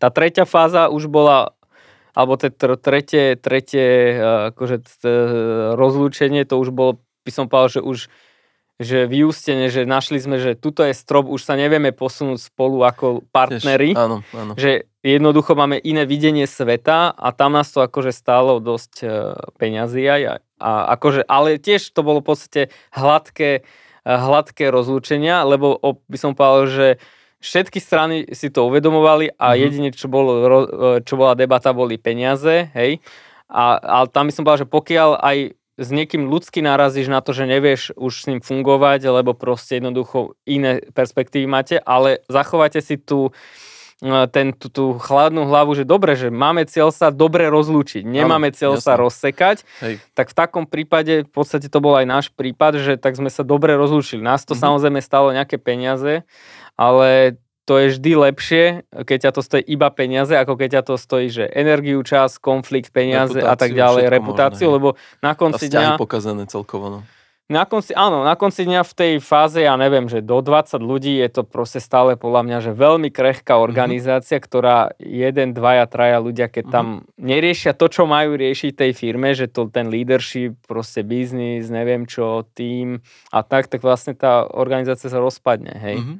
[0.02, 1.54] Tá tretia fáza už bola
[2.14, 2.48] alebo to
[2.78, 4.76] tretie, tretie eh, akože,
[5.74, 7.98] rozlúčenie, to už bolo, by som povedal, že už
[8.82, 13.22] že vyústenie, že našli sme, že tuto je strop, už sa nevieme posunúť spolu ako
[13.30, 13.94] partneri.
[13.94, 14.58] áno, áno.
[14.58, 19.10] Že jednoducho máme iné videnie sveta a tam nás to akože stálo dosť uh,
[19.62, 20.42] peňazí aj.
[20.58, 25.78] A, akože, ale tiež to bolo v podstate hladké, uh, hladké rozlúčenia, lebo
[26.10, 26.88] by som povedal, že
[27.44, 29.60] všetky strany si to uvedomovali a mm-hmm.
[29.60, 30.32] jedine, čo, bolo,
[31.04, 33.04] čo bola debata, boli peniaze, hej.
[33.52, 35.36] A, ale tam by som povedal, že pokiaľ aj
[35.74, 40.38] s niekým ľudsky narazíš na to, že nevieš už s ním fungovať, lebo proste jednoducho
[40.46, 43.32] iné perspektívy máte, ale zachovajte si tú, e,
[44.26, 48.76] ten, tú, tú chladnú hlavu, že dobre, že máme cieľ sa dobre rozlúčiť, nemáme cieľ
[48.76, 48.84] jasné.
[48.84, 49.94] sa rozsekať, Hej.
[50.12, 53.40] tak v takom prípade, v podstate to bol aj náš prípad, že tak sme sa
[53.40, 54.20] dobre rozlúčili.
[54.20, 54.60] Nás to Mhm.
[54.60, 56.20] samozrejme stalo nejaké peniaze,
[56.74, 60.94] ale to je vždy lepšie, keď ťa to stojí iba peniaze, ako keď ťa to
[61.00, 64.88] stojí, že energiu, čas, konflikt, peniaze a tak Reputáciu, ďalej, reputáciu, možné, lebo
[65.18, 65.96] na A konci vzťahy dňa...
[65.96, 67.00] pokazené celkovo, no.
[67.44, 71.20] Na konci, áno, na konci dňa v tej fáze, ja neviem, že do 20 ľudí
[71.20, 73.16] je to proste stále podľa mňa, že veľmi Mhm.
[73.20, 76.72] krehká organizácia, ktorá jeden, dvaja, traja ľudia, keď Mhm.
[76.72, 76.86] tam
[77.20, 82.48] neriešia to, čo majú riešiť tej firme, že to ten leadership, proste biznis, neviem čo,
[82.56, 86.00] tým a tak, tak vlastne tá organizácia sa rozpadne, hej.
[86.00, 86.14] Mhm.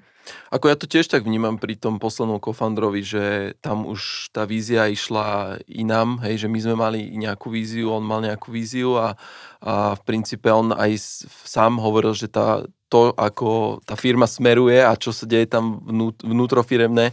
[0.48, 3.24] Ako ja to tiež tak vnímam pri tom poslednom kofandrovi, že
[3.60, 8.24] tam už tá vízia išla inám, hej, že my sme mali nejakú víziu, on mal
[8.24, 9.20] nejakú víziu a,
[9.60, 10.96] a v princípe on aj
[11.44, 16.22] sám hovoril, že tá, to, ako tá firma smeruje a čo sa deje tam vnút,
[16.22, 17.12] vnútrofiremne,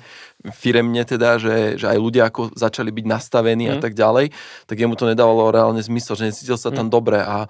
[0.54, 3.84] firemne teda, že, že aj ľudia ako začali byť nastavení a Mm.
[3.84, 4.32] tak ďalej,
[4.70, 6.94] tak jemu to nedávalo reálne zmysel, že necítil sa tam Mm.
[6.94, 7.50] dobre a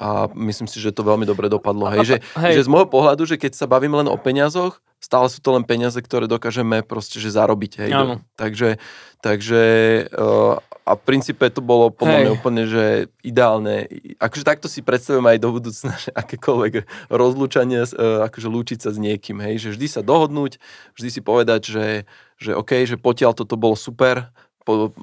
[0.00, 1.92] a myslím si, že to veľmi dobre dopadlo.
[1.92, 2.56] Hej, že, Hej.
[2.56, 5.68] že z môjho pohľadu, že keď sa bavíme len o peniazoch, stále sú to len
[5.68, 7.84] peniaze, ktoré dokážeme proste, že zarobiť.
[7.84, 7.90] Hej.
[7.92, 8.14] Áno.
[8.40, 8.80] Takže,
[9.20, 9.62] takže
[10.08, 10.56] uh,
[10.88, 13.92] a v princípe to bolo podľa mňa úplne, že ideálne.
[14.16, 16.72] Akože takto si predstavujem aj do budúcna, že akékoľvek
[17.12, 19.36] rozlúčanie, uh, akože lúčiť sa s niekým.
[19.44, 19.68] Hej.
[19.68, 20.56] Že vždy sa dohodnúť,
[20.96, 21.86] vždy si povedať, že,
[22.40, 24.32] že OK, že potiaľ toto bolo super,
[24.64, 24.96] po,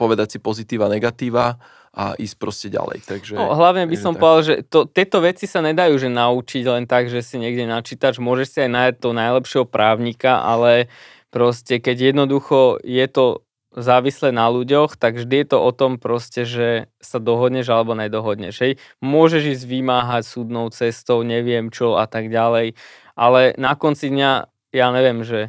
[0.00, 1.60] povedať si pozitíva, negatíva
[1.92, 3.04] a ísť proste ďalej.
[3.04, 4.20] Takže, No, hlavne by som tak.
[4.24, 8.16] povedal, že to, tieto veci sa nedajú že naučiť len tak, že si niekde načítaš,
[8.16, 10.88] môžeš si aj nájsť toho najlepšieho právnika, ale
[11.28, 16.44] proste keď jednoducho je to závislé na ľuďoch, tak vždy je to o tom proste,
[16.44, 16.68] že
[17.00, 18.56] sa dohodneš alebo nedohodneš.
[18.60, 18.72] Hej.
[19.00, 22.76] Môžeš ísť vymáhať súdnou cestou, neviem čo a tak ďalej,
[23.16, 24.32] ale na konci dňa,
[24.72, 25.48] ja neviem, že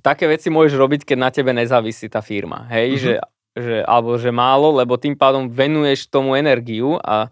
[0.00, 2.68] také veci môžeš robiť, keď na tebe nezávisí tá firma.
[2.68, 3.00] Hej, Mhm.
[3.00, 3.12] že,
[3.54, 7.30] že, alebo že málo, lebo tým pádom venuješ tomu energiu a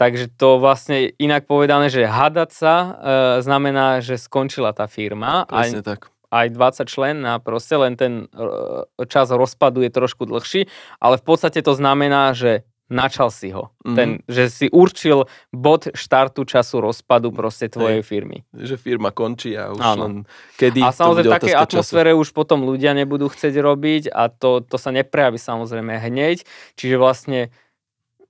[0.00, 2.88] takže to vlastne inak povedané, že hadať sa e,
[3.44, 6.08] znamená, že skončila tá firma Presne tak.
[6.32, 10.66] aj 20 člen a proste len ten e, čas rozpadu je trošku dlhší,
[10.98, 13.72] ale v podstate to znamená, že načal si ho.
[13.82, 13.96] Mhm.
[13.96, 18.44] Ten, že si určil bod štartu času rozpadu proste tvojej firmy.
[18.52, 20.02] Že firma končí a už Áno.
[20.04, 20.14] len
[20.60, 21.64] kedy A samozrejme v takej času.
[21.64, 26.44] atmosfére už potom ľudia nebudú chcieť robiť a to, to sa neprejaví samozrejme hneď.
[26.76, 27.40] Čiže vlastne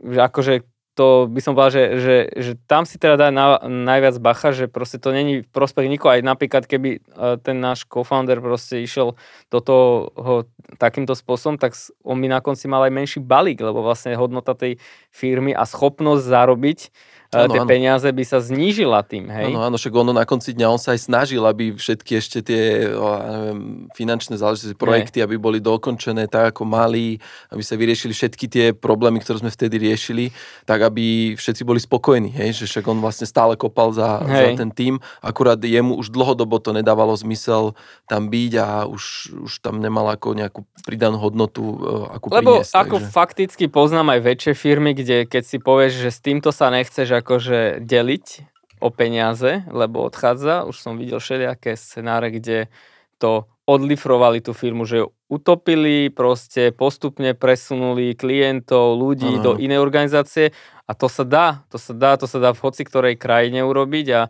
[0.03, 0.55] že akože
[0.93, 4.69] to by som povedal, že, že, že tam si teda dá na, najviac bacha, že
[4.69, 6.13] proste to není v prospech nikoho.
[6.13, 7.01] Aj napríklad, keby e,
[7.41, 9.17] ten náš co-founder proste išiel
[9.49, 10.45] do toho
[10.77, 11.73] takýmto spôsobom, tak
[12.05, 14.77] on by na konci mal aj menší balík, lebo vlastne hodnota tej
[15.09, 16.79] firmy a schopnosť zarobiť
[17.33, 17.69] Áno, tie áno.
[17.69, 19.49] peniaze by sa znížila tým, hej?
[19.49, 22.93] Áno, áno, však ono na konci dňa on sa aj snažil, aby všetky ešte tie
[22.93, 23.61] o, neviem,
[23.97, 27.17] finančné záležitosti, projekty, aby boli dokončené tak, ako mali,
[27.49, 30.29] aby sa vyriešili všetky tie problémy, ktoré sme vtedy riešili,
[30.69, 34.69] tak aby všetci boli spokojní, hej, že však on vlastne stále kopal za, za ten
[34.69, 37.73] tým, akurát jemu už dlhodobo to nedávalo zmysel
[38.13, 39.03] tam byť a už,
[39.49, 42.77] už tam nemal ako nejakú pridanú hodnotu, e, akú Lebo priniesť.
[42.77, 43.09] ako takže.
[43.09, 47.81] fakticky poznám aj väčšie firmy, kde keď si povieš, že s týmto sa nechceš akože
[47.81, 48.27] deliť
[48.83, 52.67] o peniaze, lebo odchádza, už som videl všelijaké scenáre, kde
[53.17, 59.79] to odlifrovali tú firmu, že ju utopili, proste postupne presunuli klientov, ľudí Áno, do inej
[59.79, 60.51] organizácie
[60.85, 64.07] a to sa dá, to sa dá, to sa dá v hoci ktorej krajine urobiť
[64.19, 64.23] a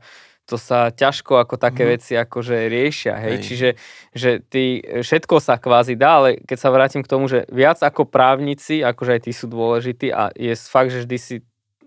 [0.45, 1.91] to sa ťažko ako také Mhm.
[1.97, 3.41] veci akože riešia, hej.
[3.41, 3.45] Hej.
[3.47, 3.69] Čiže
[4.13, 4.63] že ty,
[5.01, 9.17] všetko sa kvázi dá, ale keď sa vrátim k tomu, že viac ako právnici, akože
[9.17, 11.35] aj tí sú dôležití a je fakt, že vždy si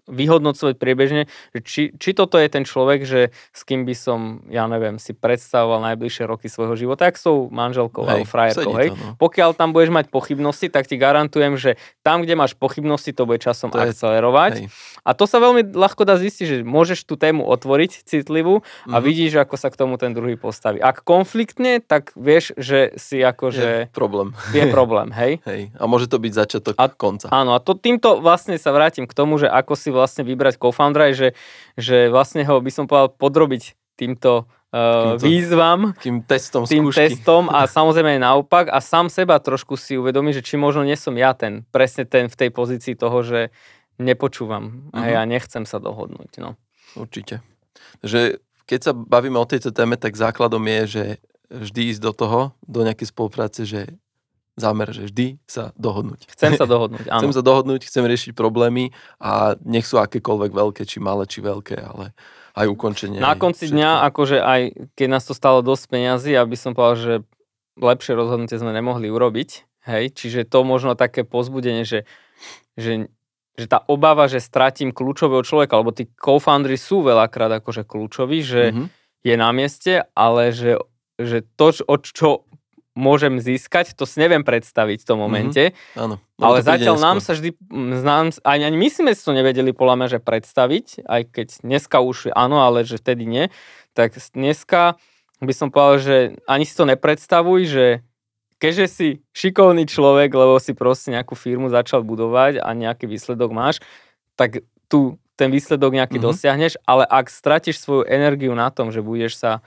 [0.07, 4.65] vyhodnocovať priebežne, že či, či toto je ten človek, že s kým by som, ja
[4.65, 8.89] neviem, si predstavoval najbližšie roky svojho života, ak s tou manželkou alebo frajerkou, hej.
[8.89, 9.17] to, no.
[9.17, 13.39] Pokiaľ tam budeš mať pochybnosti, tak ti garantujem, že tam, kde máš pochybnosti, to bude
[13.39, 14.53] časom To je- akcelerovať.
[14.55, 14.67] Hej.
[15.01, 19.03] A to sa veľmi ľahko dá zistiť, že môžeš tú tému otvoriť citlivú a Mhm.
[19.03, 20.77] vidíš, ako sa k tomu ten druhý postaví.
[20.77, 24.33] Ak konfliktne, tak vieš, že si Je akože problém.
[24.51, 25.41] je problém, hej?
[25.43, 25.73] Hej.
[25.73, 27.27] A môže to byť začiatok A- konca.
[27.31, 31.07] Áno, a to týmto vlastne sa vrátim k tomu, že ako si vlastne vybrať co-foundera,
[31.09, 31.29] je, že,
[31.75, 33.63] že vlastne ho by som povedal podrobiť
[33.95, 34.43] týmto
[34.75, 37.15] uh, Týmto výzvam, Takým testom tým skúšky.
[37.15, 40.93] testom a samozrejme aj naopak a sám seba trošku si uvedomí, že či možno nie
[40.93, 43.55] som ja ten, presne ten v tej pozícii toho, že
[43.95, 45.09] nepočúvam a Mhm.
[45.09, 46.37] ja nechcem sa dohodnúť.
[46.37, 46.59] No.
[46.93, 47.39] Určite.
[48.03, 51.03] Že keď sa bavíme o tejto téme, tak základom je, že
[51.47, 53.95] vždy ísť do toho, do nejakej spolupráce, že
[54.55, 56.31] zámer, že vždy sa dohodnúť.
[56.31, 57.19] Chcem sa dohodnúť, áno.
[57.19, 61.75] chcem sa dohodnúť, chcem riešiť problémy a nech sú akékoľvek veľké, či malé, či veľké,
[61.75, 62.15] ale
[62.55, 63.19] aj ukončenie.
[63.19, 63.75] Na konci všetko.
[63.75, 64.61] dňa, akože aj
[64.95, 67.13] keď nás to stalo dosť peňazí, aby som povedal, že
[67.75, 69.49] lepšie rozhodnutie sme nemohli urobiť,
[69.91, 72.07] hej, čiže to možno také pozbudenie, že,
[72.79, 73.11] že,
[73.59, 78.63] že tá obava, že stratím kľúčového človeka, lebo tí co-foundry sú veľakrát akože kľúčoví, že
[78.71, 78.87] mm-hmm.
[79.27, 80.79] je na mieste, ale že,
[81.19, 82.47] že to, o čo
[82.95, 85.23] môžem získať, to si neviem predstaviť v tom mhm.
[85.23, 85.63] momente.
[85.75, 86.01] Mm-hmm.
[86.01, 86.15] Áno.
[86.39, 87.55] Ale zatiaľ nám sa vždy,
[88.03, 92.03] nám, ani, ani my sme si to nevedeli podľa mňa, že predstaviť, aj keď dneska
[92.03, 93.47] už áno, ale že vtedy nie.
[93.95, 94.99] Tak dneska
[95.39, 97.85] by som povedal, že ani si to nepredstavuj, že
[98.59, 103.79] keďže si šikovný človek, lebo si proste nejakú firmu začal budovať a nejaký výsledok máš,
[104.35, 106.31] tak tu ten výsledok nejaký mm-hmm.
[106.31, 109.59] dosiahneš, ale ak stratíš svoju energiu na tom, že budeš sa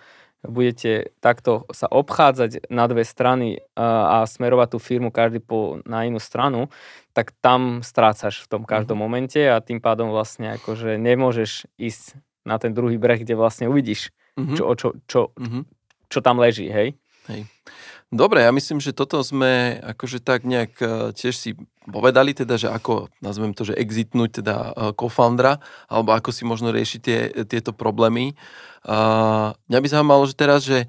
[0.46, 6.06] budete takto sa obchádzať na dve strany a, a smerovať tú firmu každý po, na
[6.06, 6.70] inú stranu,
[7.10, 9.10] tak tam strácaš v tom každom mm-hmm.
[9.10, 12.14] momente a tým pádom vlastne akože nemôžeš ísť
[12.46, 14.56] na ten druhý breh, kde vlastne uvidíš, mm-hmm.
[14.56, 15.62] čo, čo, čo, mm-hmm.
[16.06, 16.94] čo tam leží, hej?
[17.28, 17.44] Hej.
[18.08, 21.52] Dobre, ja myslím, že toto sme akože tak nejak e, tiež si
[21.84, 25.60] povedali, teda, že ako, nazvem to, že exitnúť teda e, co-foundera,
[25.92, 28.32] alebo ako si možno riešiť tie, tieto problémy.
[28.88, 30.88] Uh, mňa by zaujímalo, že teraz, že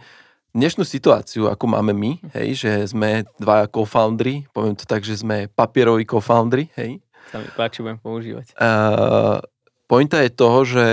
[0.55, 5.51] dnešnú situáciu, ako máme my, hej, že sme dvaja co-foundry, poviem to tak, že sme
[5.51, 7.03] papieroví co-foundry, hej.
[7.35, 8.55] Sa mi páči, budem používať.
[8.55, 9.43] Uh,
[9.91, 10.85] pointa je toho, že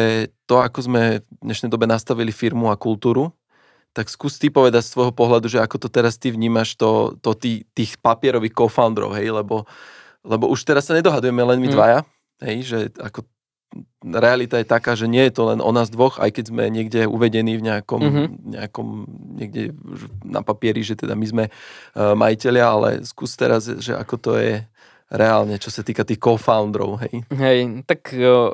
[0.51, 3.31] to, ako sme v dnešnej dobe nastavili firmu a kultúru,
[3.97, 7.33] tak skús ty povedať z tvojho pohľadu, že ako to teraz ty vnímaš to, to
[7.33, 9.65] tý, tých papierových co-founderov, hej, lebo,
[10.21, 11.75] lebo už teraz sa nedohadujeme len my mm.
[11.75, 11.99] dvaja,
[12.45, 13.25] hej, že ako
[14.05, 17.09] realita je taká, že nie je to len o nás dvoch, aj keď sme niekde
[17.09, 18.27] uvedení v nejakom, mm-hmm.
[18.61, 18.89] nejakom
[19.41, 19.73] niekde
[20.23, 24.61] na papieri, že teda my sme uh, majiteľia, ale skús teraz, že ako to je
[25.09, 27.25] reálne, čo sa týka tých co-founderov, hej.
[27.33, 28.53] Hej, tak uh,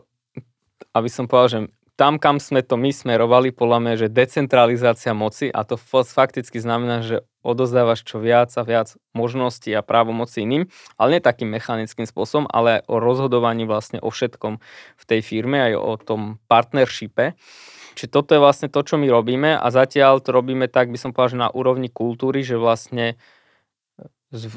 [0.94, 1.60] aby som povedal, že
[2.02, 7.06] tam, kam sme to my smerovali, podľa mňa, že decentralizácia moci a to fakticky znamená,
[7.06, 10.66] že odozdávaš čo viac a viac možností a právomocí iným,
[10.98, 14.58] ale nie takým mechanickým spôsobom, ale o rozhodovaní vlastne o všetkom
[14.98, 17.38] v tej firme, aj o tom partnershipe.
[17.94, 21.14] Čiže toto je vlastne to, čo my robíme a zatiaľ to robíme tak, by som
[21.14, 23.14] povedal, že na úrovni kultúry, že vlastne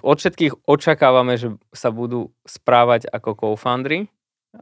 [0.01, 4.09] od všetkých očakávame, že sa budú správať ako co-foundry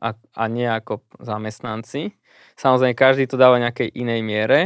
[0.01, 2.15] a, a nie ako zamestnanci.
[2.57, 4.59] Samozrejme, každý to dáva nejakej inej miere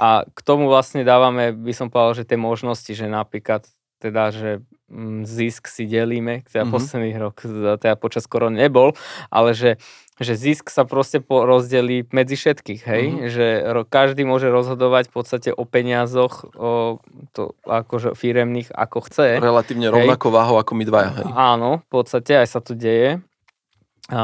[0.00, 3.68] a k tomu vlastne dávame, by som povedal, že tie možnosti, že napríklad
[4.02, 4.50] teda, že
[4.90, 6.74] mm, zisk si delíme, teda mm-hmm.
[6.74, 7.36] posledný rok,
[7.78, 8.98] teda počas korony nebol,
[9.30, 9.78] ale že,
[10.18, 13.30] že zisk sa proste rozdelí medzi všetkých, hej, mm-hmm.
[13.30, 13.46] že
[13.86, 16.98] každý môže rozhodovať v podstate o peniazoch, o
[17.30, 19.38] to akože firemných, ako chce.
[19.38, 21.26] Relatívne rovnako váhou ako my dvaja, hej.
[21.30, 23.22] Áno, v podstate aj sa to deje.
[24.12, 24.22] A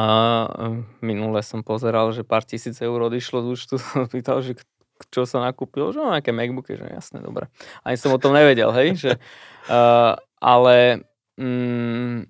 [1.01, 3.75] minule som pozeral, že pár tisíc eur odišlo z účtu,
[4.13, 4.61] pýtal, že
[5.09, 7.49] čo sa nakúpil, že no, nejaké Macbooky, že jasné, dobre.
[7.87, 9.13] Ani som o tom nevedel, hej, že,
[9.73, 11.09] uh, ale
[11.41, 12.29] mm,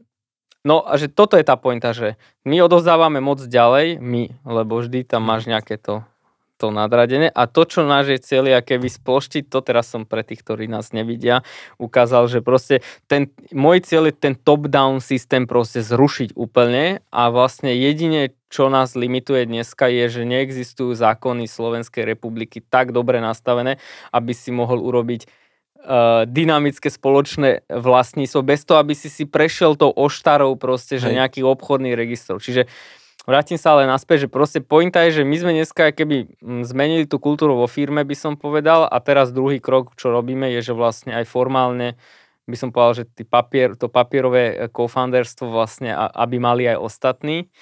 [0.63, 2.15] no a že toto je tá pointa, že
[2.47, 6.07] my odozdávame moc ďalej, my, lebo vždy tam máš nejaké to
[6.59, 7.31] to nadradené.
[7.31, 10.67] A to, čo náš je cieľ, je keby sploštiť, to teraz som pre tých, ktorí
[10.67, 11.47] nás nevidia,
[11.79, 17.71] ukázal, že proste ten, môj cieľ je ten top-down systém proste zrušiť úplne a vlastne
[17.71, 23.79] jedine, čo nás limituje dneska je, že neexistujú zákony Slovenskej republiky tak dobre nastavené,
[24.11, 29.93] aby si mohol urobiť uh, dynamické spoločné vlastníctvo bez toho, aby si si prešiel tou
[29.93, 32.41] oštarou proste, že nejakých obchodných registrov.
[32.41, 32.67] Čiže
[33.29, 37.05] Vrátim sa ale naspäť, že proste pointa je, že my sme dneska keby mm, zmenili
[37.05, 40.73] tú kultúru vo firme, by som povedal, a teraz druhý krok, čo robíme, je, že
[40.73, 42.01] vlastne aj formálne
[42.49, 47.53] by som povedal, že papier, to papierové e, co-founderstvo vlastne, aby mali aj ostatní.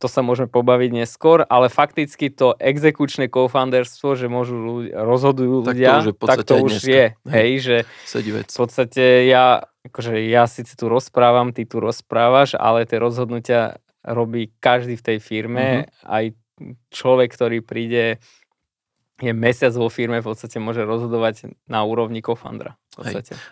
[0.00, 5.76] To sa môžeme pobaviť neskôr, ale fakticky to exekučné co-founderstvo, že môžu ľudia, rozhodujú tak
[5.76, 7.06] ľudia, to, tak to už je.
[7.28, 7.76] Hej, že
[8.08, 14.52] v podstate ja, akože ja síce tu rozprávam, ty tu rozprávaš, ale tie rozhodnutia robí
[14.60, 16.06] každý v tej firme, mm-hmm.
[16.06, 16.24] aj
[16.92, 18.22] človek, ktorý príde
[19.22, 22.74] je mesiac vo firme, v podstate môže rozhodovať na úrovni kofandra.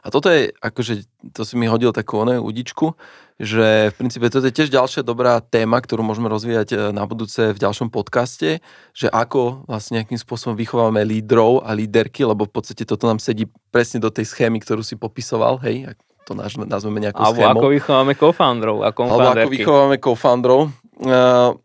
[0.03, 2.95] A toto je, akože, to si mi hodil takú oné udičku,
[3.43, 7.51] že v princípe toto je tiež ďalšia dobrá téma, ktorú môžeme rozvíjať e, na budúce
[7.51, 8.63] v ďalšom podcaste,
[8.95, 13.51] že ako vlastne nejakým spôsobom vychovávame lídrov a líderky, lebo v podstate toto nám sedí
[13.75, 15.91] presne do tej schémy, ktorú si popisoval, hej,
[16.23, 17.61] to nazveme nejakou Alebo schémou.
[17.61, 20.61] ako vychovávame co-founderov a Alebo ako vychovávame co-founderov.
[21.03, 21.59] Uh,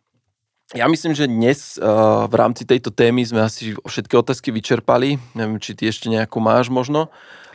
[0.75, 5.15] ja myslím, že dnes uh, v rámci tejto témy sme asi všetky otázky vyčerpali.
[5.31, 7.07] Neviem, či ty ešte nejakú máš možno.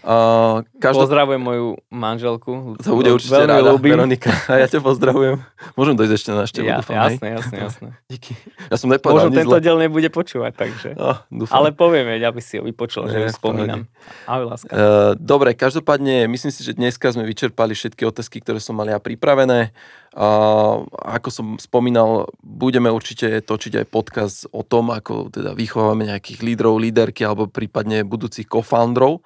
[0.02, 1.06] Uh, každop...
[1.06, 2.74] Pozdravujem moju manželku.
[2.82, 3.94] To bude určite Veľmi rada, ľúbim.
[3.94, 4.34] Veronika.
[4.50, 5.38] A ja ťa pozdravujem.
[5.78, 7.88] Môžem dojsť ešte na návštevu, ja, dúfam, jasné, jasné, jasné.
[8.10, 8.34] Díky.
[8.66, 10.98] Ja som nepovedal Možno tento diel nebude počúvať, takže.
[10.98, 11.22] Oh,
[11.54, 13.86] Ale povieme, aby si ho vypočul, že ho spomínam.
[14.26, 14.74] Ahoj, láska.
[14.74, 18.98] Uh, dobre, každopádne, myslím si, že dneska sme vyčerpali všetky otázky, ktoré som mal ja
[18.98, 19.70] pripravené.
[20.12, 26.42] Uh, ako som spomínal, budeme určite točiť aj podcast o tom, ako teda vychovávame nejakých
[26.42, 29.22] lídrov, líderky alebo prípadne budúcich co-founderov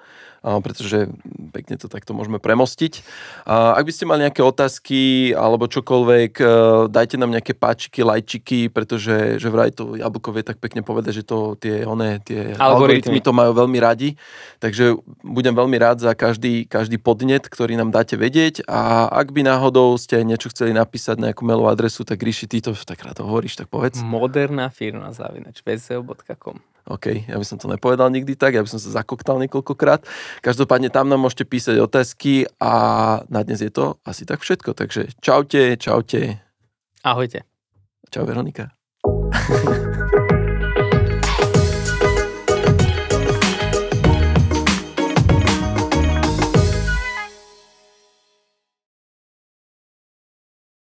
[0.47, 1.11] pretože
[1.51, 3.03] pekne to takto môžeme premostiť.
[3.49, 6.45] Ak by ste mali nejaké otázky alebo čokoľvek, e,
[6.87, 11.25] dajte nám nejaké páčiky, lajčiky, pretože že vraj to Jablko vie tak pekne povedať, že
[11.27, 13.11] to tie, one, tie algoritmy.
[13.11, 14.15] algoritmy to majú veľmi radi.
[14.63, 19.43] Takže budem veľmi rád za každý, každý podnet, ktorý nám dáte vedieť a ak by
[19.43, 23.19] náhodou ste niečo chceli napísať na nejakú mailovú adresu, tak Ríši, ty to tak rád
[23.25, 23.99] hovoríš, tak povedz.
[24.05, 25.65] Moderná firma zavinač
[26.87, 30.07] OK, ja by som to nepovedal nikdy tak, ja by som sa zakoktal niekoľkokrát.
[30.39, 32.73] Každopádne tam nám môžete písať otázky a
[33.27, 34.71] na dnes je to asi tak všetko.
[34.71, 36.39] Takže čaute, čaute.
[37.03, 37.43] Ahojte.
[38.15, 38.71] Čau Veronika.